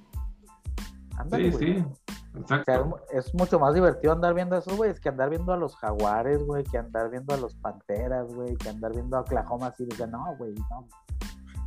[1.31, 1.51] Sí, güey.
[1.51, 1.85] sí.
[2.33, 2.99] O sea, Exacto.
[3.11, 6.41] es, mucho más divertido andar viendo a esos güeyes que andar viendo a los Jaguares,
[6.45, 9.89] güey, que andar viendo a los Panteras, güey, que andar viendo a Oklahoma City.
[9.93, 10.87] O sea, no, güey, no.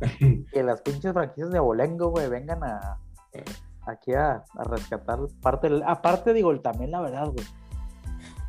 [0.51, 2.97] Que las pinches franquicias de Abolengo, güey, vengan a
[3.85, 5.83] aquí a, a rescatar parte del...
[5.83, 7.45] Aparte, digo, el- también la verdad, güey.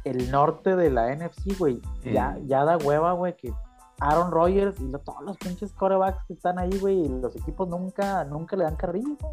[0.05, 2.47] El norte de la NFC, güey, ya, Mm.
[2.47, 3.53] ya da hueva, güey, que
[4.01, 7.69] Aaron Rodgers y lo- todos los pinches corebacks que están ahí, güey, y los equipos
[7.69, 9.33] nunca, nunca le dan carrilla, güey.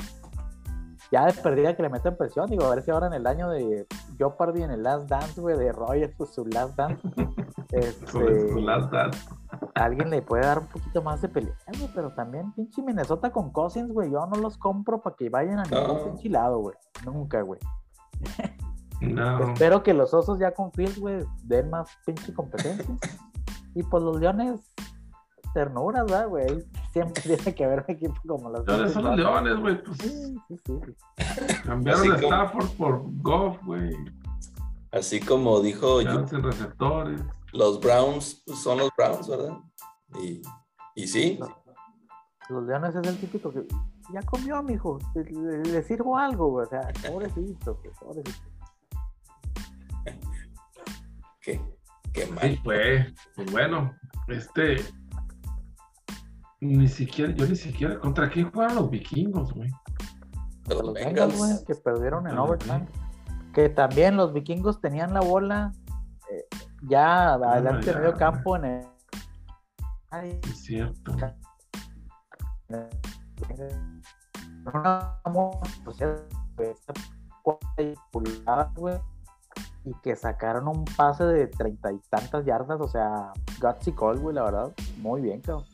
[1.11, 3.47] Ya de perdida que le meten presión, digo, a ver si ahora en el año
[3.49, 3.85] de
[4.17, 7.01] Jeopardy, en el Last Dance, güey, de Rodgers, pues su Last Dance,
[7.69, 9.19] este, su last dance.
[9.75, 13.51] alguien le puede dar un poquito más de pelea, güey, pero también pinche Minnesota con
[13.51, 16.03] Cousins, güey, yo no los compro para que vayan a ningún No.
[16.05, 17.59] pinche lado, güey, nunca, güey.
[19.01, 19.51] No.
[19.51, 22.85] Espero que los osos ya con Fields, güey, den más pinche competencia.
[23.75, 24.61] y pues los leones,
[25.53, 26.63] ternuras, ¿verdad, güey?
[26.91, 29.83] Siempre tiene que haber un equipo como los Leones son los leones, güey.
[29.83, 30.79] Pues Sí, sí, sí.
[31.63, 33.95] cambiaron como- Stafford por Goff, güey.
[34.91, 37.19] Así como dijo sin receptores.
[37.51, 39.57] los Browns pues, son los Browns, ¿verdad?
[40.21, 40.41] Y,
[40.95, 41.39] y sí,
[42.49, 43.65] Los leones es el típico que
[44.13, 44.99] ya comió, mijo.
[45.15, 46.65] Le, le- le sirvo algo, güey.
[46.67, 48.49] O sea, pobrecito, güey, pobrecito.
[51.41, 51.59] qué,
[52.13, 52.59] qué Sí, mal.
[52.63, 53.13] fue.
[53.35, 53.93] Pues bueno,
[54.27, 54.77] este.
[56.61, 57.99] Ni siquiera, yo ni siquiera.
[57.99, 59.69] ¿Contra quién jugaron los vikingos, güey?
[60.69, 62.87] Los los Bengals, güey, que perdieron en Ah, overtime.
[63.53, 65.73] Que también los vikingos tenían la bola
[66.31, 66.45] eh,
[66.83, 68.85] ya adelante ya, de medio campo en el.
[70.09, 71.11] Ay, Es cierto.
[74.73, 75.19] una
[75.83, 76.77] pues,
[78.11, 78.97] pulgadas, güey,
[79.85, 84.35] y que sacaron un pase de treinta y tantas yardas, o sea, gutsy call, güey,
[84.35, 85.65] la verdad, muy bien, cabrón.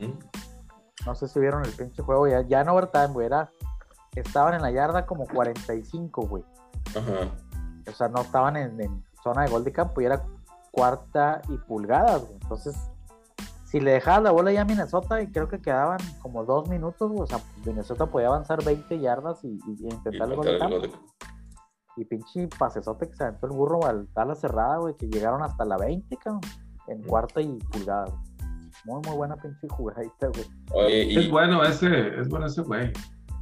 [0.00, 0.12] Mm.
[1.06, 3.50] No sé si vieron el pinche juego, ya, ya en overtime, güey, era,
[4.14, 6.44] estaban en la yarda como 45, güey,
[6.90, 7.28] Ajá.
[7.88, 10.22] o sea, no estaban en, en zona de gol de campo, y era
[10.70, 12.76] cuarta y pulgadas, güey, entonces
[13.64, 17.10] si le dejabas la bola ya a Minnesota y creo que quedaban como dos minutos,
[17.10, 20.46] güey, o sea, Minnesota podía avanzar 20 yardas y, y- y Y intentar el gol
[20.46, 20.76] de campo.
[21.98, 25.64] Y pinche pasesote que se aventó el burro al ala cerrada, güey, que llegaron hasta
[25.64, 26.40] la 20, cabrón,
[26.86, 28.04] en cuarta y pulgada.
[28.06, 28.18] güey.
[28.84, 30.44] Muy, muy buena pinche jugadita, güey.
[30.72, 32.92] Oye, Es y, bueno ese, es bueno ese güey.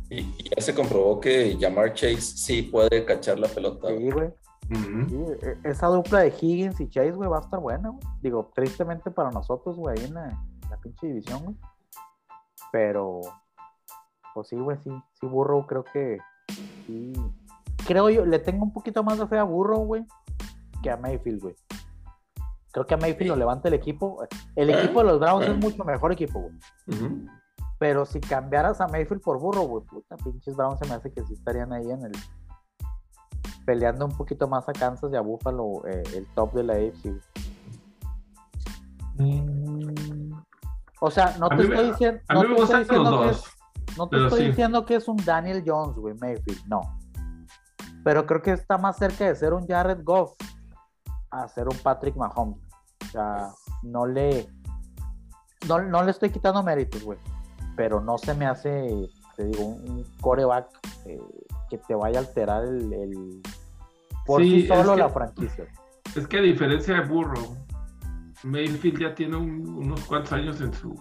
[0.09, 3.89] y- y ya se comprobó que Jamar Chase sí puede cachar la pelota.
[3.89, 4.31] Sí, güey.
[5.09, 8.01] Sí, e- esa dupla de Higgins y Chase, güey, va a estar buena, güey.
[8.23, 11.57] Digo, tristemente para nosotros, güey, ahí en la, en la pinche división, güey.
[12.73, 13.21] Pero,
[14.35, 14.91] pues sí, güey, sí.
[15.21, 16.19] Sí, Burrow creo que
[16.87, 17.13] sí.
[17.87, 20.05] Creo yo, le tengo un poquito más de fe a Burrow, güey,
[20.83, 21.55] que a Mayfield, güey.
[22.73, 24.19] Creo que a Mayfield lo levanta el equipo.
[24.55, 26.55] El equipo de los Browns es mucho mejor equipo, güey.
[27.79, 31.23] Pero si cambiaras a Mayfield por Burrow, güey, puta, pinches Browns se me hace que
[31.25, 32.13] sí estarían ahí en el.
[33.65, 37.11] peleando un poquito más a Kansas y a Buffalo, eh, el top de la AFC.
[39.19, 40.33] güey.
[41.01, 42.21] O sea, no A te me- estoy diciendo.
[42.29, 43.37] A no mí me te estoy gustan los diciendo que dos.
[43.89, 44.47] es- no te pero estoy sí.
[44.49, 46.81] diciendo que es un Daniel Jones, güey, Mayfield, no.
[48.07, 50.37] Pero creo que está más cerca de ser un Jared Goff
[51.33, 52.61] a ser un Patrick Mahomes.
[53.03, 53.49] O sea,
[53.83, 54.49] no le.
[55.67, 57.19] No, no le estoy quitando méritos, güey.
[57.77, 60.69] Pero no se me hace, te digo, un, coreback
[61.07, 61.21] eh,
[61.69, 62.93] que te vaya a alterar el.
[62.93, 63.43] el-
[64.25, 65.65] por Sí, sí solo es que- la franquicia.
[66.15, 67.57] Es que a diferencia de Burrow,
[68.45, 70.95] Mayfield ya tiene un- unos cuantos años en su,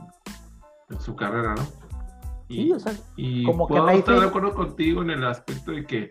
[0.89, 1.63] en su carrera, ¿no?
[2.47, 5.23] Y, Sí, o sea, y como que puedo estar Mayfield- de acuerdo contigo en el
[5.23, 6.09] aspecto de que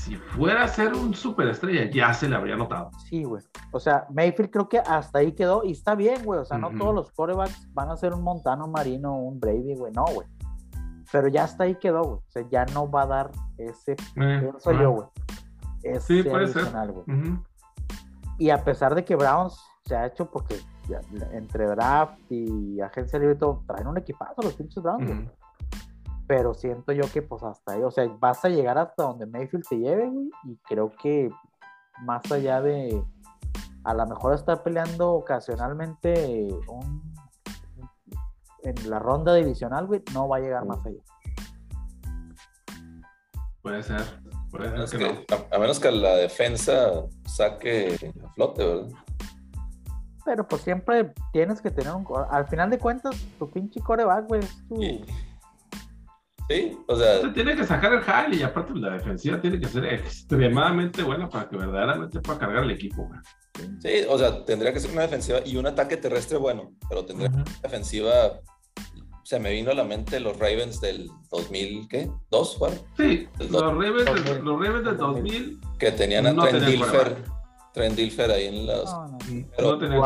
[0.00, 2.90] si fuera a ser un superestrella, ya se le habría notado.
[3.04, 3.42] Sí, güey.
[3.70, 6.40] O sea, Mayfield creo que hasta ahí quedó y está bien, güey.
[6.40, 9.92] O sea, no todos los corebacks van a ser un Montano Marino un Brady, güey.
[9.92, 10.26] No, güey.
[11.12, 12.18] Pero ya hasta ahí quedó, güey.
[12.18, 15.06] O sea, ya no va a dar ese, Eh, pienso ah, yo, güey.
[15.82, 16.64] Ese Sí, puede ser.
[18.38, 20.56] Y a pesar de que Browns se ha hecho porque
[20.88, 21.00] ya,
[21.32, 25.28] entre draft y agencia libre y todo, traen un equipazo los pinches Browns, güey.
[26.30, 29.64] Pero siento yo que pues hasta ahí, o sea, vas a llegar hasta donde Mayfield
[29.68, 31.28] te lleve, güey, y creo que
[32.02, 33.02] más allá de
[33.82, 37.02] a lo mejor estar peleando ocasionalmente un,
[38.62, 41.02] en la ronda divisional, güey, no va a llegar más allá.
[43.60, 44.02] Puede ser.
[44.52, 48.88] Puede ser que, a, menos que la defensa saque a flote, ¿verdad?
[50.24, 52.06] Pero pues siempre tienes que tener un.
[52.30, 54.76] Al final de cuentas, tu pinche coreback, güey, es tu.
[56.50, 57.32] Sí, o sea.
[57.32, 61.48] tiene que sacar el jale y aparte la defensiva tiene que ser extremadamente buena para
[61.48, 63.08] que verdaderamente pueda cargar el equipo.
[63.78, 67.28] Sí, o sea, tendría que ser una defensiva y un ataque terrestre bueno, pero tendría
[67.28, 68.40] que ser una defensiva
[69.22, 72.10] se me vino a la mente los Ravens del 2000, ¿qué?
[72.32, 72.72] ¿Dos, Juan?
[72.96, 75.60] Sí, los, Ravens del, los Ravens del 2000.
[75.78, 77.16] Que tenían a Trent Dilfer.
[77.72, 78.92] Trent Dilfer ahí en las.
[78.92, 79.18] No, no,
[79.56, 80.02] pero, no tenían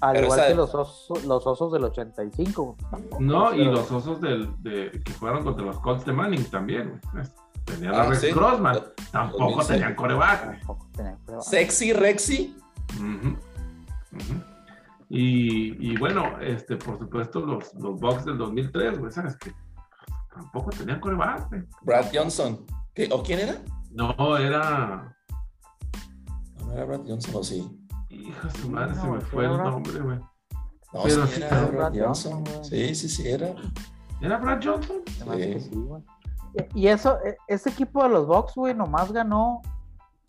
[0.00, 2.76] Al igual que los osos, los osos del 85.
[3.20, 7.00] No, y los osos del, de, que jugaron contra los Colts de Manning también.
[7.64, 8.78] Tenían a ah, Rex Crossman.
[9.10, 10.60] Tampoco tenían coreback.
[11.40, 12.56] Sexy Rexy.
[15.10, 19.52] Y, bueno, este, por supuesto, los, los Bucks del 2003, güey, ¿sabes qué?
[20.34, 21.62] Tampoco tenían coreback, güey.
[21.82, 22.64] Brad Johnson.
[22.94, 23.08] ¿Qué?
[23.12, 23.56] ¿O quién era?
[23.90, 25.16] No, era.
[26.74, 27.86] No, era Brad Johnson, ¿o sí?
[28.08, 30.18] Hija de su madre, se me fue el nombre, güey.
[30.92, 32.44] No, Pero sí, era Brad Johnson.
[32.62, 33.54] Sí, sí, sí, era.
[34.20, 34.96] ¿Era Brad Johnson?
[35.06, 35.70] Sí.
[36.74, 39.62] Y eso, e, ese equipo de los Bucks, güey, nomás ganó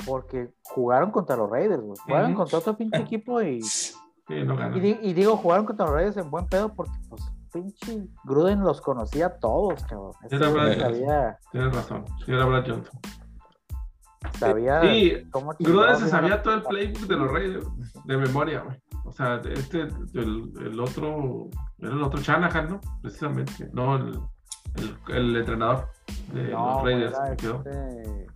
[0.05, 1.97] porque jugaron contra los Raiders, güey.
[2.03, 3.61] Jugaron contra otro pinche equipo y
[4.29, 7.21] y, digo, jugaron contra los Reyes en buen pedo porque, pues,
[7.53, 10.13] pinche Gruden los conocía a todos, cabrón.
[10.29, 12.99] Era Brad, Tienes razón, sí, era Brad Johnson.
[14.39, 17.63] Sabía sí, cómo Gruden se sabía todo el playbook de los Reyes
[18.05, 18.81] de memoria, güey.
[19.05, 19.81] O sea, este,
[20.13, 22.81] el, el, otro, era el otro Shanahan, ¿no?
[23.01, 23.69] Precisamente.
[23.71, 24.19] No, el,
[25.09, 25.89] el, entrenador
[26.33, 27.13] de los Reyes.
[27.37, 27.63] quedó.
[27.65, 28.27] Este...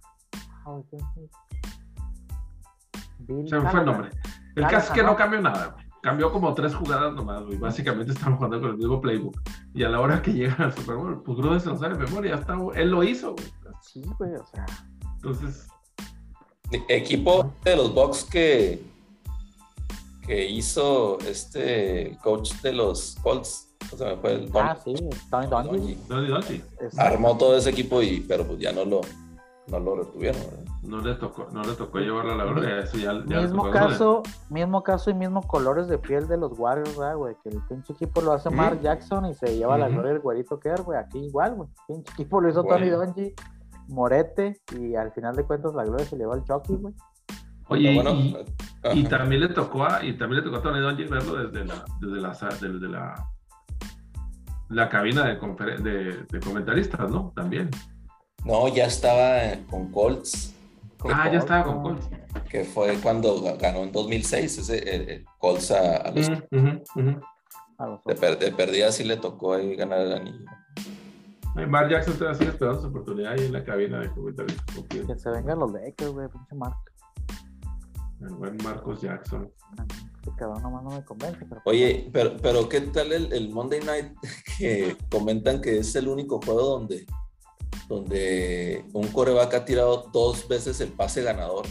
[3.47, 4.09] Se me fue el nombre.
[4.55, 7.57] El caso es que no cambió nada, Cambió como tres jugadas nomás, güey.
[7.57, 9.37] Básicamente estaban jugando con el mismo playbook.
[9.73, 12.05] Y a la hora que llega al Super Bowl, pues Gruden se lo sabe de
[12.05, 12.35] memoria.
[12.35, 13.47] Está, él lo hizo, güey.
[13.81, 14.65] Sí, güey, o sea.
[15.21, 15.67] Entonces.
[16.87, 18.83] Equipo de los Bucks que,
[20.25, 23.67] que hizo este coach de los Colts.
[23.91, 24.93] O sea, fue el ah, sí,
[25.31, 25.95] Tony Donji.
[26.07, 26.63] Tony
[26.97, 29.01] Armó todo ese equipo y, pero pues ya no lo,
[29.67, 30.41] no lo retuvieron.
[30.83, 35.09] No le tocó, no le tocó llevarla la gloria, eso ya, mismo caso, mismo caso
[35.09, 38.49] y mismo colores de piel de los Warriors, güey, que el pinche equipo lo hace
[38.49, 41.95] Mark Jackson y se lleva la gloria el güerito que güey, aquí igual, güey, el
[41.95, 43.33] pinche equipo lo hizo Tony Donji,
[43.89, 46.93] Morete, y al final de cuentas la gloria se llevó al Chucky, güey.
[47.69, 48.01] Oye,
[48.93, 51.85] y, también le tocó a, y también le tocó a Tony Donji verlo desde la,
[52.01, 52.29] desde la,
[52.59, 53.29] desde la,
[54.69, 55.35] la cabina de,
[55.77, 57.31] de, de comentaristas, ¿no?
[57.35, 57.69] También.
[58.43, 60.55] No, ya estaba con Colts.
[61.03, 62.09] ah, ya estaba con Colts.
[62.49, 66.27] Que fue cuando ganó en 2006 ese Colts a, los.
[68.39, 70.45] de, perdida sí le tocó ahí ganar el anillo.
[71.67, 74.57] Mark Jackson te sigue esperando su oportunidad ahí en la cabina de comentarios.
[74.89, 76.77] Que se vengan los Lakers, güey, pinche Mark.
[78.21, 79.51] El buen Marcos Jackson.
[80.17, 81.45] Este cabrón nomás no me convence.
[81.45, 81.61] Pero...
[81.65, 84.13] Oye, pero, pero ¿qué tal el, el Monday Night
[84.57, 87.05] que comentan que es el único juego donde
[87.89, 91.65] donde un coreback ha tirado dos veces el pase ganador.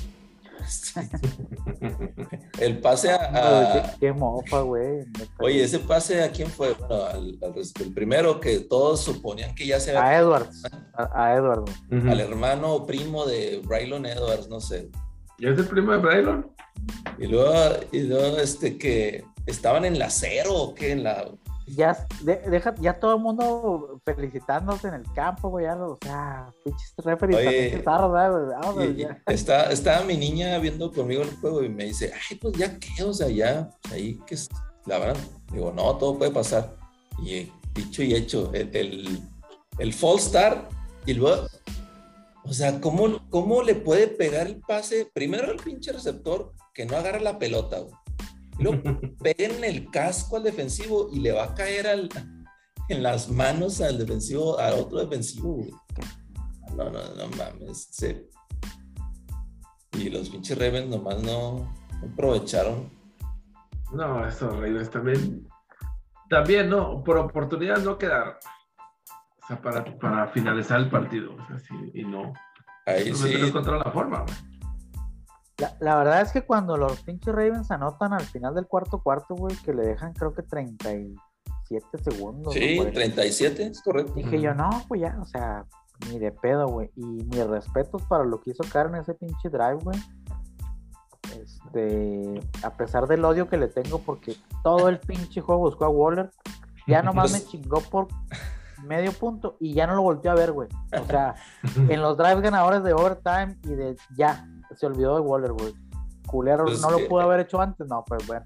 [2.61, 3.95] el pase a.
[3.99, 5.05] Qué, mofa, güey.
[5.41, 6.75] Oye, ese pase a quién fue?
[6.75, 7.39] Bueno, al,
[7.81, 10.11] el primero que todos suponían que ya se había.
[10.11, 10.62] A Edwards.
[10.95, 11.73] A, Edwards.
[11.91, 14.91] Al hermano primo de Braylon Edwards, no sé.
[15.39, 16.51] ¿Y es el primo de Braylon?
[17.19, 17.55] Y luego,
[17.93, 21.25] y luego este que estaban en la cero o qué, en la
[21.77, 27.83] ya, deja, ya todo el mundo felicitándose en el campo, güey, o sea, pinches referees
[27.85, 32.79] también está, está mi niña viendo conmigo el juego y me dice, ay, pues ya
[32.79, 34.37] qué, o sea, ya, ahí que
[34.87, 35.17] la verdad,
[35.53, 36.77] digo, no, todo puede pasar.
[37.23, 39.21] Y dicho y hecho, el, el,
[39.79, 40.71] el fall start
[41.07, 41.47] y luego,
[42.45, 45.11] o sea, ¿cómo, ¿cómo le puede pegar el pase?
[45.13, 47.95] Primero el pinche receptor que no agarra la pelota, güey
[48.59, 48.83] luego
[49.25, 52.09] en el casco al defensivo y le va a caer al,
[52.89, 55.64] en las manos al defensivo, a otro defensivo,
[56.76, 57.91] No, no, no mames.
[59.93, 61.72] Y los pinches Ravens nomás no,
[62.03, 62.91] aprovecharon.
[63.93, 65.49] No, esos Ravens también.
[66.28, 68.34] También, no, por oportunidad no quedaron.
[69.43, 71.34] O sea, para, para finalizar el partido.
[71.34, 72.32] O sea, sí, y no.
[72.86, 73.51] Ahí sí.
[73.53, 74.24] No la forma,
[75.80, 79.57] la, verdad es que cuando los pinches Ravens anotan al final del cuarto cuarto, güey,
[79.57, 81.18] que le dejan creo que 36
[81.69, 82.55] 37 segundos.
[82.55, 84.12] Sí, 37, es correcto.
[84.14, 85.66] Dije yo, no, pues ya, o sea,
[86.09, 86.91] ni de pedo, güey.
[86.97, 89.99] Y mis respetos para lo que hizo Karen ese pinche drive, güey.
[91.41, 95.89] Este, a pesar del odio que le tengo, porque todo el pinche juego buscó a
[95.89, 96.31] Waller,
[96.87, 98.09] ya nomás me chingó por
[98.85, 100.69] medio punto y ya no lo volteó a ver, güey.
[100.99, 101.35] O sea,
[101.89, 105.75] en los drives ganadores de overtime y de ya, se olvidó de Waller, güey.
[106.27, 108.45] Culero, Pues no lo pudo haber hecho antes, no, pues bueno.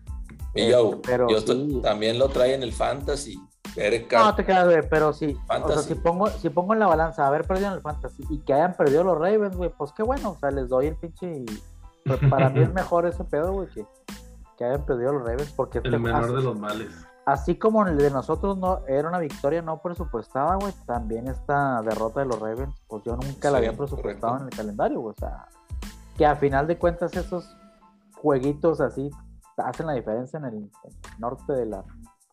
[0.54, 1.80] Y yo, Este, pero yo sí.
[1.82, 3.38] también lo trae en el fantasy.
[3.76, 5.28] Eric No, te quedas, güey, pero sí.
[5.28, 5.88] O sea, Fantasy.
[5.88, 8.74] si pongo, si pongo en la balanza haber perdido en el fantasy y que hayan
[8.76, 10.32] perdido los Ravens, güey, pues qué bueno.
[10.32, 11.44] O sea, les doy el pinche.
[12.04, 13.86] pues, para mí es mejor ese pedo, güey, que,
[14.58, 16.88] que hayan perdido los Ravens, porque este, El menor así, de los males.
[17.24, 22.20] así como el de nosotros no era una victoria no presupuestada, güey, también esta derrota
[22.20, 24.48] de los Ravens, pues yo nunca la había presupuestado correcto.
[24.48, 25.14] en el calendario, güey.
[25.16, 25.46] O sea,
[26.18, 27.56] que a final de cuentas esos
[28.20, 29.10] jueguitos así
[29.66, 31.84] hacen la diferencia en el, en el norte de la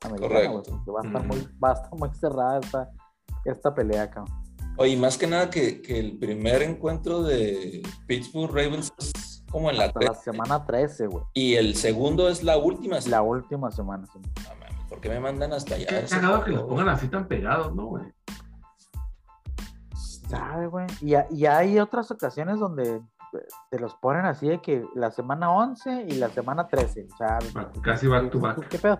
[0.04, 0.64] americana, güey,
[0.96, 2.90] va a estar muy, va a estar muy cerrada esta,
[3.46, 4.34] esta pelea, cabrón.
[4.78, 9.78] Oye, más que nada que, que el primer encuentro de Pittsburgh Ravens es como en
[9.78, 11.24] la Hasta la 13, semana 13, güey.
[11.34, 12.98] y el segundo es la última.
[13.08, 14.06] La última semana.
[14.14, 14.20] sí.
[14.48, 15.88] Mames, ¿Por qué me mandan hasta allá?
[15.88, 18.06] Qué Ese cagado que los pongan así tan pegados, ¿no, güey?
[20.30, 20.86] Sabe, güey.
[21.02, 23.02] Y, y hay otras ocasiones donde
[23.70, 27.08] te los ponen así de que la semana 11 y la semana 13.
[27.14, 27.40] O sea,
[27.82, 28.68] Casi back to back.
[28.68, 29.00] ¿qué pedo?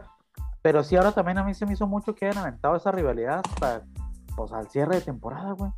[0.62, 3.42] Pero sí, ahora también a mí se me hizo mucho que hayan aventado esa rivalidad
[3.48, 3.84] hasta
[4.36, 5.72] pues al cierre de temporada, güey.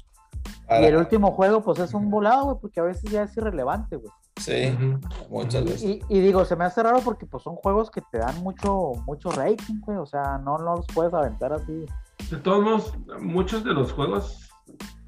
[0.68, 3.36] Para- Y el último juego, pues es un volado, güey, porque a veces ya es
[3.38, 4.12] irrelevante, güey.
[4.38, 4.76] Sí,
[5.30, 5.84] muchas veces.
[5.84, 8.94] Y, y digo, se me hace raro porque pues son juegos que te dan mucho,
[9.06, 9.98] mucho rating, güey.
[9.98, 11.86] O sea, no, no los puedes aventar así.
[12.32, 14.50] De todos modos, muchos de los juegos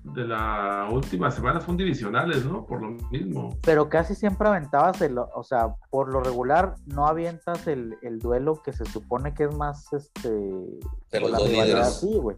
[0.04, 2.66] de la última semana son divisionales, ¿no?
[2.66, 3.50] Por lo mismo.
[3.64, 8.62] pero casi siempre aventabas el, o sea, por lo regular no avientas el, el duelo
[8.62, 12.00] que se supone que es más este De los la dos rivalidad, líderes.
[12.00, 12.36] sí, güey.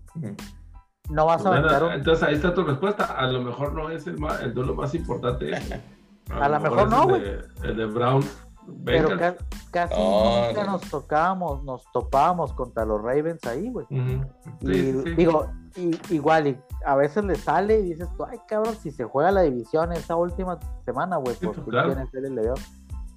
[1.09, 3.05] No vas a Bueno, aventar un, entonces ahí está tu respuesta.
[3.05, 5.51] A lo mejor no es el, ma- el duelo más importante.
[6.31, 8.47] A lo mejor es no, el de, el de Browns.
[8.83, 9.35] pero ca-
[9.69, 10.71] casi No, nunca no.
[10.73, 13.85] nos tocábamos, nos topábamos contra los Ravens ahí, güey.
[13.91, 14.25] Ujú.
[14.61, 15.09] Sí, y sí, sí.
[15.15, 19.03] digo, y- igual, y a veces le sale y dices tú, ay cabrón, si se
[19.03, 22.09] juega la división esa última semana, güey, Sí, pues pues, ¿quién claro.
[22.11, 22.57] ser el león?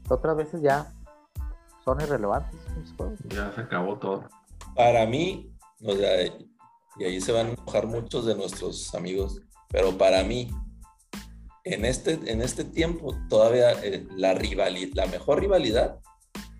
[0.08, 0.92] Otras veces ya
[1.84, 2.58] son irrelevantes.
[3.28, 4.24] Ya se acabó todo.
[4.74, 5.52] Para mí,
[5.82, 6.26] o sea,
[6.98, 10.50] y ahí se van a enojar muchos de nuestros amigos, pero para mí,
[11.64, 16.00] en este, en este tiempo, todavía eh, la rivalidad, la mejor rivalidad,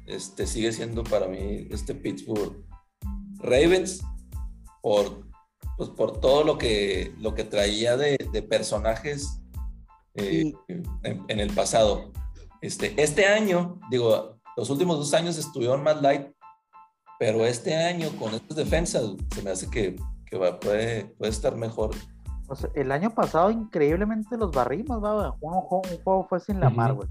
[0.07, 2.64] este, sigue siendo para mí este Pittsburgh
[3.40, 4.03] Ravens
[4.82, 5.28] por,
[5.79, 9.41] pues, por todo lo que, lo que traía de, de personajes
[10.16, 10.53] eh,
[11.05, 12.12] en, en el pasado.
[12.61, 16.26] Este, este año, digo, los últimos dos años estuvieron más light,
[17.20, 19.95] pero este año con estas defensas se me hace que,
[20.26, 21.95] que va- puede, puede estar mejor.
[22.55, 26.70] Sea, el año pasado increíblemente los barrimos, va, un, juego, un juego fue sin la
[26.70, 27.09] mar, güey.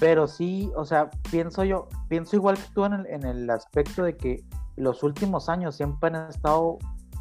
[0.00, 4.04] Pero sí, o sea, pienso yo, pienso igual que tú en el, en el aspecto
[4.04, 4.44] de que
[4.76, 6.78] los últimos años siempre han estado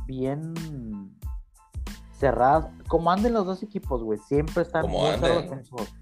[0.07, 0.53] bien
[2.17, 2.65] cerrados.
[2.87, 5.93] Como anden los dos equipos, güey, siempre están Como muy cerrados.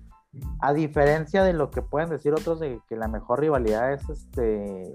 [0.59, 4.93] A diferencia de lo que pueden decir otros de que la mejor rivalidad es este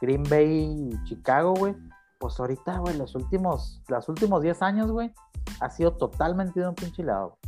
[0.00, 1.74] Green Bay y Chicago, güey.
[2.18, 5.12] Pues ahorita, güey, los últimos, los últimos 10 años, güey,
[5.60, 7.38] ha sido totalmente de un pinche lado.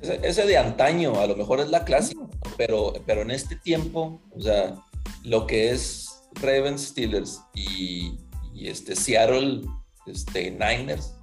[0.00, 2.22] Ese, ese de antaño, a lo mejor es la clásica,
[2.56, 4.76] pero, pero en este tiempo, o sea,
[5.24, 8.18] lo que es Ravens Steelers y,
[8.58, 9.62] y este Seattle
[10.06, 11.14] este, Niners,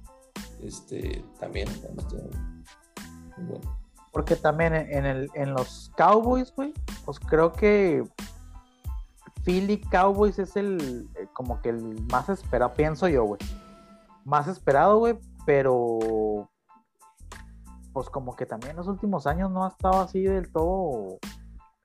[0.62, 1.68] este, también.
[3.36, 3.78] bueno.
[4.10, 6.72] Porque también en, en el, en los Cowboys, güey,
[7.04, 8.02] pues creo que
[9.44, 13.40] Philly Cowboys es el eh, como que el más esperado, pienso yo, güey.
[14.24, 16.48] Más esperado, güey, pero
[17.92, 21.18] pues como que también en los últimos años no ha estado así del todo.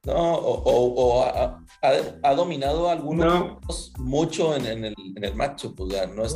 [0.06, 3.60] No, o, o- o ha, ha- ha dominado algunos No.
[4.00, 6.36] mucho en, en el, en el matchup, o sea, no es...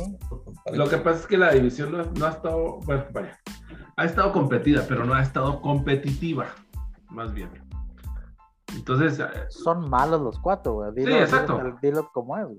[0.72, 3.36] Lo que pasa es que la división no, no ha estado, bueno, vaya,
[3.96, 6.46] ha estado competida, pero no ha estado competitiva,
[7.10, 7.50] más bien.
[8.74, 10.92] Entonces, eh, Son malos los cuatro, güey.
[10.94, 11.56] Dilo, Sí, exacto.
[11.56, 12.58] Dilo, dilo como es, güey.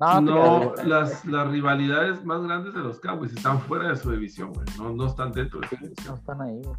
[0.00, 4.52] No, no, las, las rivalidades más grandes de los Cowboys están fuera de su división,
[4.52, 4.66] güey.
[4.76, 6.14] No, no están dentro de su no división.
[6.18, 6.76] están ahí, güey.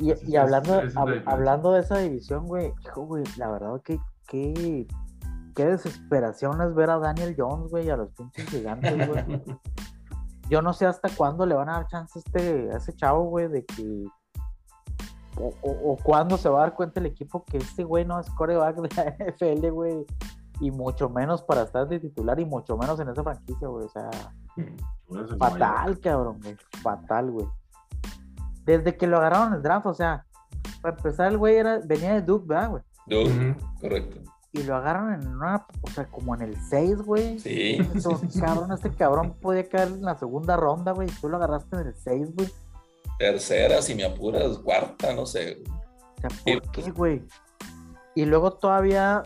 [0.00, 4.86] Y, hablando, hab- hablando de esa división, güey, hijo, güey, la verdad que qué,
[5.56, 9.24] qué desesperación es ver a Daniel Jones, güey, a los pinches gigantes, güey.
[10.50, 13.24] Yo no sé hasta cuándo le van a dar chance a, este, a ese chavo,
[13.24, 14.04] güey, de que.
[15.40, 18.18] O, o, o cuándo se va a dar cuenta el equipo que este güey no
[18.18, 20.06] es coreback de la NFL, güey.
[20.60, 23.84] y mucho menos para estar de titular y mucho menos en esa franquicia, güey.
[23.86, 24.10] O sea,
[25.38, 26.56] fatal, cabrón, güey.
[26.82, 27.46] Fatal, güey.
[28.68, 30.26] Desde que lo agarraron en el draft, o sea,
[30.82, 32.82] para empezar, el güey era, venía de Duke, ¿verdad, güey?
[33.06, 34.20] Duke, correcto.
[34.52, 37.38] Y lo agarraron en una, o sea, como en el 6, güey.
[37.38, 37.78] Sí.
[38.38, 41.08] cabrón, este cabrón podía caer en la segunda ronda, güey.
[41.18, 42.50] Tú lo agarraste en el 6, güey.
[43.18, 45.62] Tercera, si me apuras, cuarta, no sé.
[45.66, 47.22] O sea, ¿por qué, güey?
[48.14, 49.22] Y luego todavía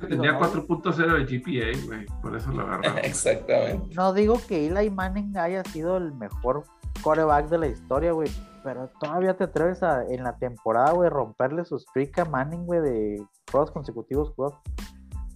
[0.00, 2.98] Tenía 4.0 de GPA, güey, por eso lo agarraron.
[3.04, 3.94] Exactamente.
[3.94, 6.64] No digo que Eli Manning haya sido el mejor
[7.02, 8.30] quarterback de la historia, güey,
[8.62, 12.80] pero todavía te atreves a, en la temporada, güey, romperle su streak a Manning, güey,
[12.80, 14.52] de juegos consecutivos, güey,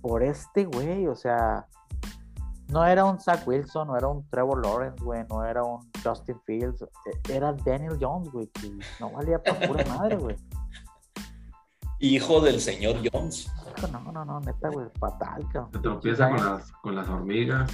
[0.00, 1.66] por este, güey, o sea,
[2.68, 6.40] no era un Zach Wilson, no era un Trevor Lawrence, güey, no era un Justin
[6.44, 8.70] Fields, e, era Daniel Jones, güey, que
[9.00, 10.36] no valía para pura madre, güey.
[12.00, 13.50] Hijo del señor Jones.
[13.90, 15.72] No, no, no, neta, güey, fatal, cabrón.
[15.72, 17.70] Se tropieza con las, con las hormigas.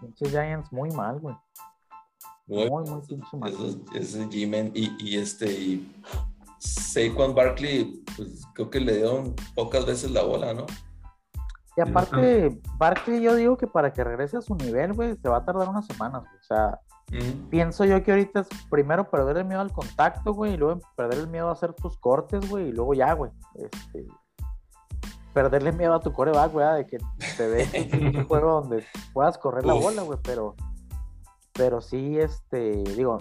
[0.00, 1.36] Pinches Giants muy mal, güey.
[2.50, 3.54] Muy, muy, pinche mal.
[3.94, 5.92] Ese G-Man y, y, este, y
[6.58, 10.66] Saquon Barkley, pues creo que le dieron pocas veces la bola, ¿no?
[11.76, 15.38] Y aparte, Barkley, yo digo que para que regrese a su nivel, güey, se va
[15.38, 16.36] a tardar unas semanas, güey.
[16.36, 16.80] O sea,
[17.50, 21.18] Pienso yo que ahorita es primero perder el miedo al contacto, güey, y luego perder
[21.18, 23.32] el miedo a hacer tus cortes, güey, y luego ya, güey.
[23.54, 24.06] Este,
[25.34, 26.98] perderle miedo a tu coreback, güey, de que
[27.36, 30.54] te dejes un juego donde puedas correr la bola, güey, pero,
[31.60, 33.18] pero sí, este, digo,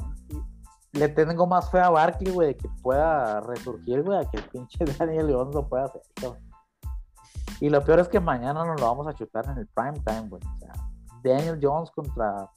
[0.93, 4.43] le tengo más fe a Barkley, güey, de que pueda resurgir, güey, a que el
[4.43, 6.01] pinche Daniel León lo pueda hacer,
[7.59, 10.29] Y lo peor es que mañana nos lo vamos a chutar en el prime time,
[10.29, 10.41] güey.
[10.41, 10.71] O sea,
[11.21, 12.49] Daniel Jones contra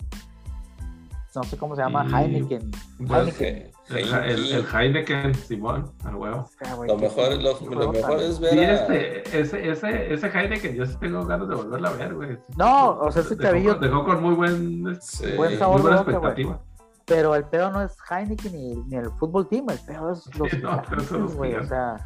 [1.34, 2.70] no sé cómo se llama, Heineken.
[2.98, 3.72] Heineken.
[3.88, 6.48] El, Heineken, Simón, al huevo.
[6.86, 8.52] lo, mejor, lo, mejor es ver.
[8.52, 12.38] Sí, este, ese, ese, ese Heineken, yo sí tengo ganas de volverlo a ver, güey.
[12.56, 13.74] No, o sea, ese chavillo.
[13.74, 15.32] Dejó con muy buen, sí.
[15.36, 16.60] buen sabor muy buena expectativa.
[17.06, 20.50] Pero el pedo no es Heineken ni, ni, el fútbol team, el pedo es los
[20.50, 21.96] sí, güey, o sea.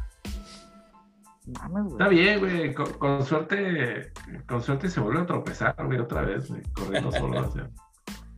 [1.45, 2.73] Mames, Está bien, güey.
[2.73, 4.11] Con, con, suerte,
[4.47, 7.47] con suerte se vuelve a tropezar, güey, otra vez, güey, corriendo solo.
[7.47, 7.69] o sea.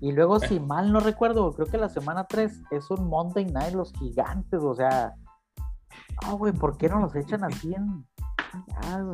[0.01, 3.73] Y luego, si mal no recuerdo, creo que la semana 3 es un Monday Night
[3.73, 5.13] los gigantes, o sea.
[6.23, 8.05] Ah, güey, ¿por qué no los echan así en.
[8.83, 9.13] Ah,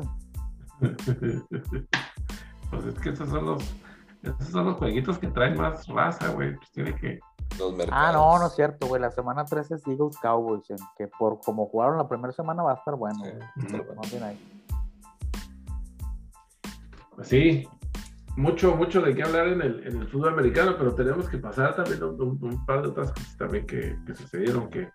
[0.80, 3.76] pues es que esos son los.
[4.22, 6.56] Esos son los jueguitos que traen más raza, güey.
[6.56, 7.20] Pues tiene que.
[7.92, 9.02] ah, no, no es cierto, güey.
[9.02, 10.68] La semana 3 es Eagles Cowboys,
[10.98, 13.24] que por como jugaron la primera semana va a estar bueno.
[14.04, 14.22] Sí.
[17.16, 17.68] Pues sí,
[18.36, 21.76] mucho, mucho de qué hablar en el, en el fútbol americano, pero tenemos que pasar
[21.76, 24.90] también un, un, par de otras cosas también que, que, sucedieron, que,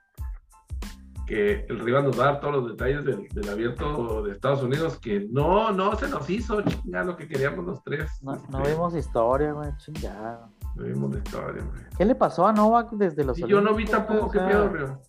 [1.26, 4.62] que el rival nos va a dar todos los detalles del, del, abierto de Estados
[4.62, 8.10] Unidos, que no, no se nos hizo chingada lo que queríamos los tres.
[8.22, 10.50] No, no vimos historia, güey, chingada.
[10.76, 11.82] No vimos historia, güey.
[11.96, 15.00] ¿Qué le pasó a Novak desde los sí, Yo no vi tampoco qué pedo, Río.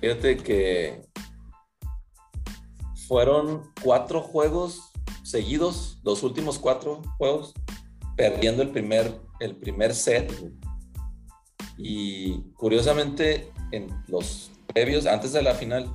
[0.00, 1.02] Fíjate que
[3.08, 4.87] fueron cuatro juegos
[5.30, 7.54] seguidos, los últimos cuatro juegos,
[8.16, 10.32] perdiendo el primer, el primer set.
[11.76, 15.90] Y curiosamente, en los previos, antes de la final,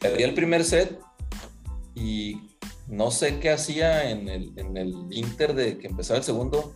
[0.00, 0.98] perdí el primer set
[1.94, 2.40] y
[2.86, 6.74] no sé qué hacía en el, en el Inter de que empezaba el segundo.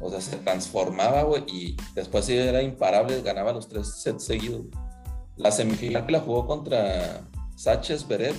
[0.00, 4.66] O sea, se transformaba, güey, y después sí era imparable, ganaba los tres sets seguidos.
[5.36, 8.34] La semifinal que la jugó contra Sánchez Beret,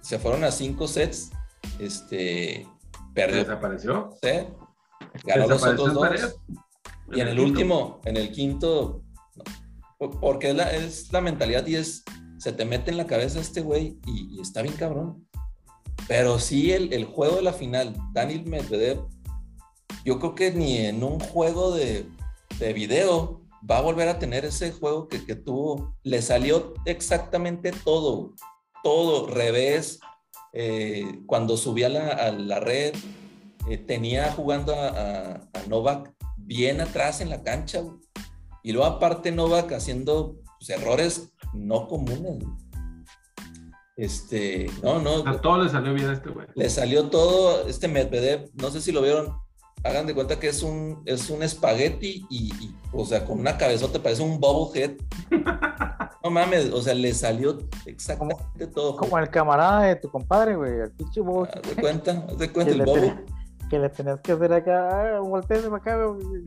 [0.00, 1.30] se fueron a cinco sets
[1.78, 2.66] este,
[3.14, 3.38] perdió.
[3.38, 4.10] ¿Desapareció?
[4.22, 4.46] Sí.
[5.24, 6.38] Ganó los otros dos.
[7.12, 9.02] Y en el, último, en el quinto,
[10.20, 12.02] porque es la, es la, mentalidad y es,
[12.38, 15.26] se te mete en la cabeza este güey y, está bien cabrón.
[16.08, 19.06] Pero sí, el, el, juego de la final, Daniel Medvedev,
[20.04, 22.06] yo creo que ni en un juego de,
[22.58, 25.96] de video va a volver a tener ese juego que, que tuvo.
[26.02, 28.34] Le salió exactamente todo,
[28.82, 30.00] todo, revés,
[30.56, 32.94] eh, cuando subía a la, red,
[33.68, 37.82] eh, tenía jugando a, Novak bien atrás en la cancha.
[38.62, 42.44] Y luego aparte Novak haciendo pues, errores no comunes.
[43.96, 45.26] Este, no, no.
[45.26, 46.46] A todo le salió bien a este güey.
[46.54, 49.36] Le salió todo, este Medvedev, no sé si lo vieron,
[49.82, 52.52] hagan de cuenta que es un, es un espagueti y,
[52.92, 54.92] o sea, con una cabezota parece un bobblehead.
[56.24, 58.96] no mames, o sea, le salió exactamente todo.
[58.96, 61.46] Como el camarada de tu compadre, güey, el pinche bobo.
[61.46, 63.14] ¿Te de cuenta, de cuenta el bobo.
[63.68, 66.46] que le tenías que hacer acá, ah, volteese para acá, güey.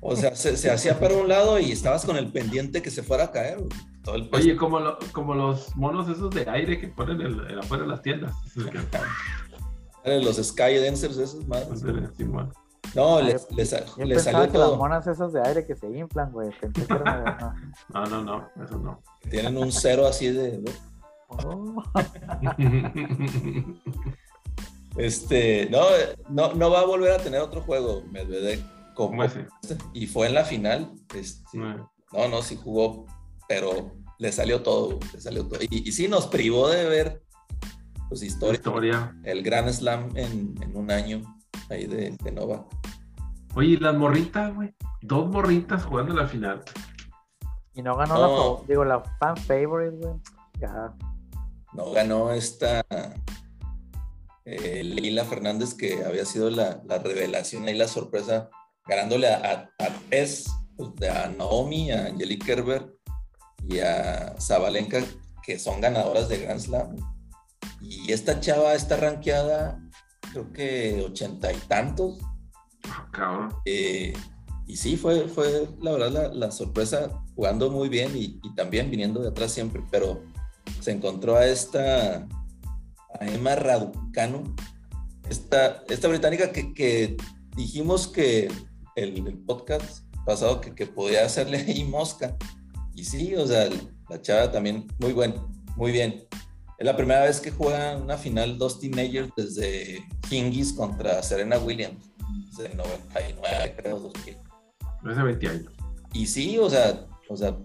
[0.00, 3.02] O sea, se, se, hacía para un lado y estabas con el pendiente que se
[3.02, 3.58] fuera a caer.
[4.04, 7.58] todo el Oye, como, lo- como los monos esos de aire que ponen en, en
[7.58, 8.32] afuera de las tiendas.
[10.04, 11.44] Los Sky Dancers, esos
[12.16, 12.52] Simón.
[12.94, 14.76] No, Ah, les, yo- les, Yo les pensaba salió que las todo.
[14.78, 16.50] monas esas de aire que se inflan, güey.
[16.58, 19.02] Pensé que eran- No, no, no, eso no.
[19.28, 20.62] Tienen un cero así de.
[21.28, 21.82] Oh.
[24.96, 25.82] Este, no,
[26.28, 28.60] no, no va a volver a tener otro juego, Medvedev.
[28.94, 29.46] Como ¿Cómo ese?
[29.92, 30.90] y fue en la final.
[31.14, 31.90] Este, No.
[32.12, 33.06] no, no, sí jugó,
[33.48, 35.60] pero le salió todo, le salió todo.
[35.70, 37.22] Y, y sí nos privó de ver
[38.08, 39.16] pues historia, Historia.
[39.24, 41.22] el Grand Slam en, en un año
[41.70, 42.64] ahí de, de Novak.
[43.54, 44.74] Oye, y las morritas, güey.
[45.02, 46.62] Dos morritas jugando la final.
[47.74, 48.58] Y no ganó No.
[48.60, 50.14] la, digo, la fan favorite, güey.
[50.60, 50.94] Ya.
[51.74, 52.84] No ganó esta
[54.44, 58.48] eh, Leila Fernández, que había sido la, la revelación y la sorpresa,
[58.86, 59.36] ganándole a,
[59.78, 62.94] a, a tres, pues, de a Naomi, a Angelique Kerber
[63.68, 65.00] y a Zabalenka,
[65.44, 66.96] que son ganadoras de Grand Slam.
[67.88, 69.80] Y esta chava está rankeada,
[70.32, 72.18] creo que ochenta y tantos.
[72.84, 73.54] Ah, cabrón.
[73.64, 74.12] Eh,
[74.66, 78.90] y sí, fue, fue la verdad la, la sorpresa, jugando muy bien y, y también
[78.90, 80.22] viniendo de atrás siempre, pero
[80.80, 82.26] se encontró a esta,
[83.18, 84.54] a Emma Raducanu,
[85.30, 87.16] esta, esta británica que, que
[87.56, 88.50] dijimos que
[88.96, 92.36] el, el podcast pasado que, que podía hacerle ahí mosca.
[92.94, 93.70] Y sí, o sea,
[94.08, 96.26] la chava también muy bueno, muy bien.
[96.78, 99.98] Es la primera vez que juega una final dos teenagers desde
[100.30, 102.10] Hingis contra Serena Williams,
[102.56, 104.36] desde 99, creo, 2000.
[105.10, 105.72] Hace 20 años.
[106.12, 107.56] Y sí, o sea, o sea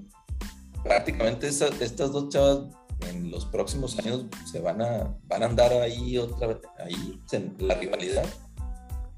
[0.83, 2.59] prácticamente esa- estas dos chavas
[3.07, 7.55] en los próximos años se van a, van a andar ahí otra vez, ahí en
[7.59, 8.25] la rivalidad.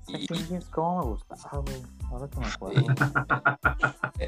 [0.07, 0.27] Y-
[0.72, 1.81] cómo me gustaba, güey.
[2.11, 2.86] Ahora que me acuerdo.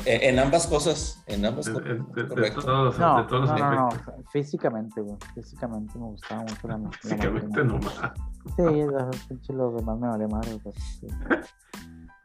[0.05, 1.83] en, en ambas cosas, en ambas cosas.
[1.83, 2.61] de- de- de correcto.
[2.61, 4.25] todos, los- No, de todos no, no, no, aspectos.
[4.31, 5.17] Físicamente, güey.
[5.35, 8.01] Físicamente me gustaba mucho la la Físicamente nomás.
[8.55, 10.75] Sí, los pinches los demás me vale madre, pues.
[10.99, 11.07] sí.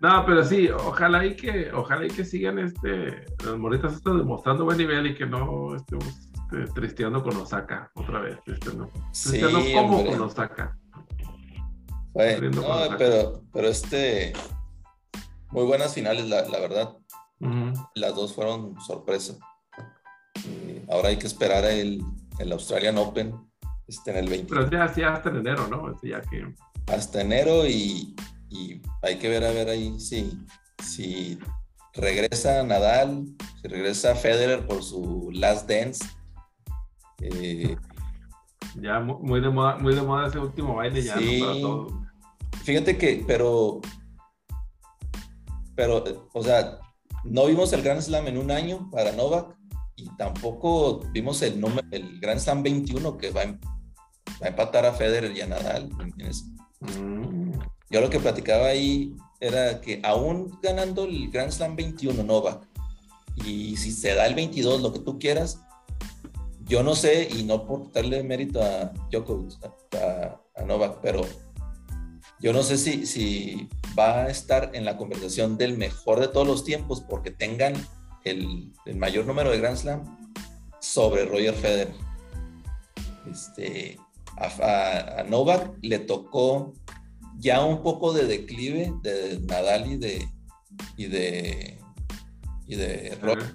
[0.01, 4.65] No, pero sí, ojalá y que, ojalá y que sigan este, las morritas estas demostrando
[4.65, 8.37] buen nivel y que no estemos este, tristeando con Osaka otra vez.
[8.47, 8.89] Este, no.
[9.13, 10.77] Sí, Tristeando como con Osaka.
[12.13, 12.97] Sufriendo no, con Osaka.
[12.99, 14.33] pero, pero este,
[15.53, 16.97] muy buenas finales, la, la verdad.
[17.95, 19.35] Las dos fueron sorpresa.
[20.91, 22.03] Ahora hay que esperar el,
[22.39, 23.35] el Australian Open
[23.89, 24.49] este, en el 20.
[24.49, 25.91] Pero ya, ya hasta en enero, ¿no?
[25.93, 26.55] Este, ya que
[26.87, 28.15] hasta enero y,
[28.49, 30.39] y hay que ver a ver ahí si,
[30.83, 31.39] si
[31.95, 33.25] regresa Nadal,
[33.61, 36.05] si regresa Federer por su last dance.
[37.21, 37.77] Eh,
[38.81, 41.41] ya mu- muy de moda, muy de moda ese último baile ya Sí.
[41.41, 41.93] no para todos.
[42.65, 43.81] fíjate que, pero,
[45.75, 46.79] pero, o sea,
[47.25, 49.57] no vimos el Grand Slam en un año para Novak
[49.97, 53.61] y tampoco vimos el, número, el Grand Slam 21 que va a, em-
[54.43, 55.89] va a empatar a Federer y a Nadal.
[56.81, 57.53] Mm.
[57.91, 62.67] Yo lo que platicaba ahí era que aún ganando el Grand Slam 21 Novak,
[63.45, 65.61] y si se da el 22, lo que tú quieras,
[66.65, 69.59] yo no sé, y no por darle mérito a Djokovic,
[69.97, 71.23] a, a Novak, pero
[72.43, 76.47] yo no sé si, si va a estar en la conversación del mejor de todos
[76.47, 77.75] los tiempos porque tengan
[78.25, 80.19] el, el mayor número de Grand Slam
[80.81, 81.95] sobre Roger Federer.
[83.31, 83.99] Este,
[84.37, 86.73] a, a- a Novak le tocó
[87.39, 90.29] ya un poco de declive de Nadal y de
[90.97, 91.79] y de
[92.67, 93.55] y de Roger.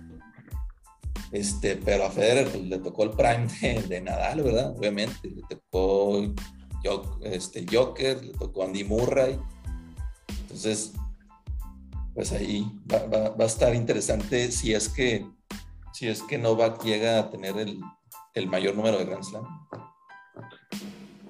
[1.31, 4.73] Este, pero a Federer pues, le tocó el prime de, de Nadal, ¿verdad?
[4.77, 6.34] Obviamente, le tocó
[7.22, 9.39] este, Joker, le tocó Andy Murray.
[10.41, 10.93] Entonces,
[12.14, 15.26] pues ahí va, va- va a estar interesante si es que
[15.93, 17.80] si es que Novak llega a tener el,
[18.35, 19.45] el mayor número de Grand Slam.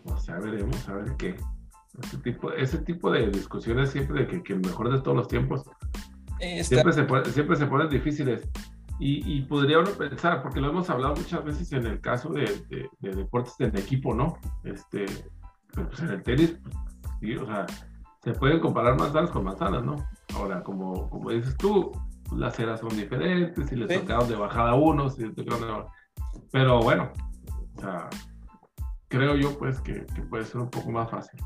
[0.06, 1.36] O sea, veremos, a ver qué.
[2.04, 5.28] Ese tipo, ese tipo de discusiones siempre de que, que el mejor de todos los
[5.28, 5.64] tiempos
[6.40, 8.48] Eh, siempre se, pone- siempre se ponen difíciles.
[9.00, 12.44] Y, y podría uno pensar, porque lo hemos hablado muchas veces en el caso de,
[12.70, 14.38] de- de deportes en equipo, ¿no?
[14.64, 15.06] Este,
[15.74, 16.56] pero pues en el tenis,
[17.20, 17.66] sí, o sea,
[18.24, 19.96] se pueden comparar manzanas con manzanas, ¿no?
[20.36, 21.92] Ahora, como, como dices tú,
[22.36, 24.00] las eras son diferentes, si les Sí.
[24.00, 25.92] tocaron de bajada a unos, si les tocaron de bajada.
[26.52, 27.12] Pero bueno,
[27.78, 28.10] o sea,
[29.08, 31.40] creo yo pues que, que puede ser un poco más fácil.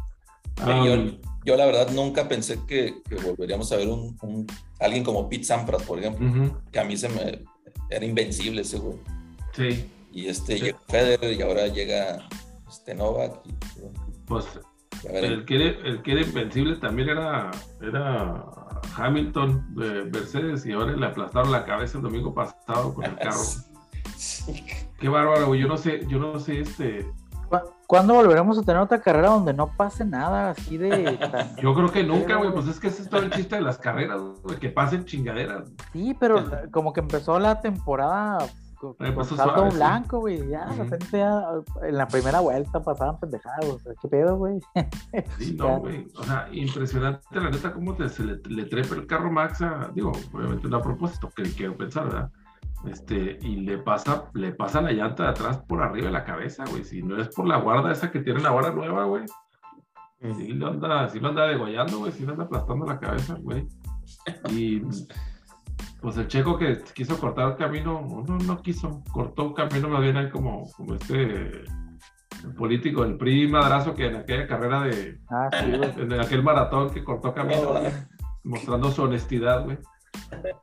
[0.65, 4.45] Yo- Yo la verdad nunca pensé que, que volveríamos a ver un, un-
[4.79, 7.43] alguien como Pete Sampras, por ejemplo, que a mí se me
[7.89, 8.99] era invencible ese güey.
[9.53, 10.63] sí, Y este Sí.
[10.65, 12.27] llega Federer y ahora llega
[12.69, 13.39] este Novak.
[13.45, 14.00] Y, bueno,
[14.31, 14.59] pues.
[15.03, 17.49] El que, era, el que era invencible también era,
[17.81, 18.45] era
[18.95, 23.39] Hamilton de Mercedes y ahora le aplastaron la cabeza el domingo pasado con el carro.
[24.99, 25.61] Qué bárbaro, güey.
[25.61, 27.05] Yo no sé, yo no sé, este.
[27.87, 31.19] ¿Cuándo volveremos a tener otra carrera donde no pase nada así de...
[31.61, 33.77] Yo creo que nunca, güey, pues es que ese es todo el chiste de las
[33.77, 35.69] carreras, güey, que pasen chingaderas.
[35.91, 38.47] Sí, pero como que empezó la temporada
[38.81, 41.43] con salto blanco, güey, ya, de repente ya,
[41.83, 44.59] en la primera vuelta pasaban pendejados, ¿qué pedo, güey?
[45.37, 49.07] Sí, no, güey, o sea, impresionante la neta cómo te, se le, le trepa el
[49.07, 52.31] carro Max a, digo, obviamente una propósito que quiero pensar, ¿verdad?
[52.85, 56.63] este, y le pasa, le pasa la llanta de atrás por arriba de la cabeza,
[56.69, 56.83] güey.
[56.83, 59.25] Si no es por la guarda esa que tiene la guarda nueva, güey.
[60.37, 63.67] Sí lo anda, sí lo anda degollando, güey, sí lo anda aplastando la cabeza, güey.
[64.51, 64.81] Y
[66.01, 70.01] pues el checo que quiso cortar el camino, no, no quiso, cortó un camino más
[70.01, 71.63] bien ahí como, como este
[72.57, 77.33] político, el PRI madrazo que en aquella carrera de, ah, en aquel maratón que cortó
[77.33, 77.73] camino,
[78.43, 79.77] mostrando su honestidad, güey.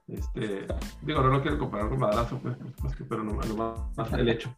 [0.08, 0.66] Este,
[1.02, 3.34] digo, no lo quiero comparar con Madrazo, pues, pues pero no,
[3.96, 4.54] más el hecho.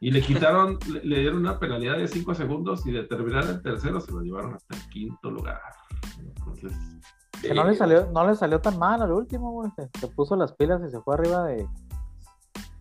[0.00, 4.00] Y le quitaron, le, dieron una penalidad de 5 segundos y de terminar en tercero
[4.00, 5.60] se lo llevaron hasta el quinto lugar.
[6.18, 6.72] Entonces.
[7.42, 9.70] Que no, le salió, no le salió tan mal al último, güey.
[9.98, 11.66] Se, puso las pilas y se fue arriba de.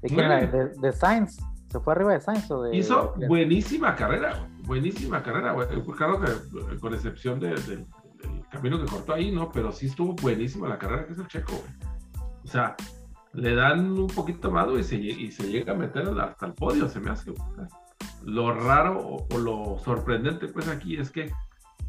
[0.01, 1.37] ¿De, de, Sainz.
[1.69, 2.75] ¿Se fue arriba de Sainz o de.?
[2.75, 5.67] Hizo buenísima carrera, buenísima carrera, güey.
[5.97, 7.87] Claro que con excepción de, el
[8.49, 9.51] camino que cortó ahí, ¿no?
[9.51, 11.53] Pero sí estuvo buenísima la carrera que es el Checo,
[12.43, 12.75] O sea,
[13.33, 16.87] le dan un poquito más, y se, y se llega a meter hasta el podio,
[16.87, 17.33] se me hace.
[18.23, 21.31] Lo raro o, lo sorprendente, pues aquí es que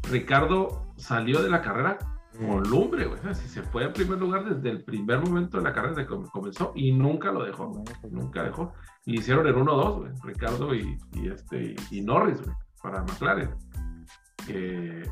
[0.09, 1.97] Ricardo salió de la carrera
[2.37, 2.69] con mm.
[2.69, 3.19] lumbre, güey.
[3.19, 5.95] O sea, si se fue en primer lugar desde el primer momento de la carrera
[5.95, 7.71] que comenzó y nunca lo dejó,
[8.09, 8.73] Nunca dejó.
[9.05, 10.11] Y hicieron el 1-2, güey.
[10.23, 13.49] Ricardo y, este, y, Norris, güey, para McLaren.
[14.47, 15.03] Eh,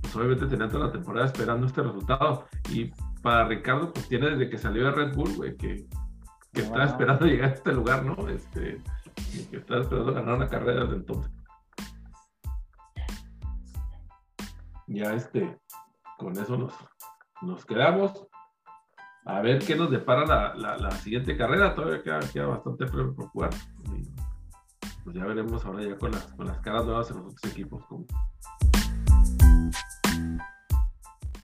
[0.00, 2.46] pues obviamente tenía toda la temporada esperando este resultado.
[2.70, 2.92] Y
[3.22, 5.86] para Ricardo, pues tiene desde que salió de Red Bull, güey, que,
[6.52, 8.28] que está esperando llegar a este lugar, ¿no?
[8.28, 8.80] Este,
[9.50, 11.32] que está esperando ganar una carrera desde entonces.
[14.88, 15.58] Ya este,
[16.22, 16.74] con eso nos,
[17.42, 18.26] nos quedamos.
[19.24, 21.74] A ver qué nos depara la, la, siguiente carrera.
[21.74, 23.50] Todavía queda, queda bastante premio por jugar.
[25.04, 27.84] Pues ya veremos ahora ya con las, con las caras nuevas en los otros equipos.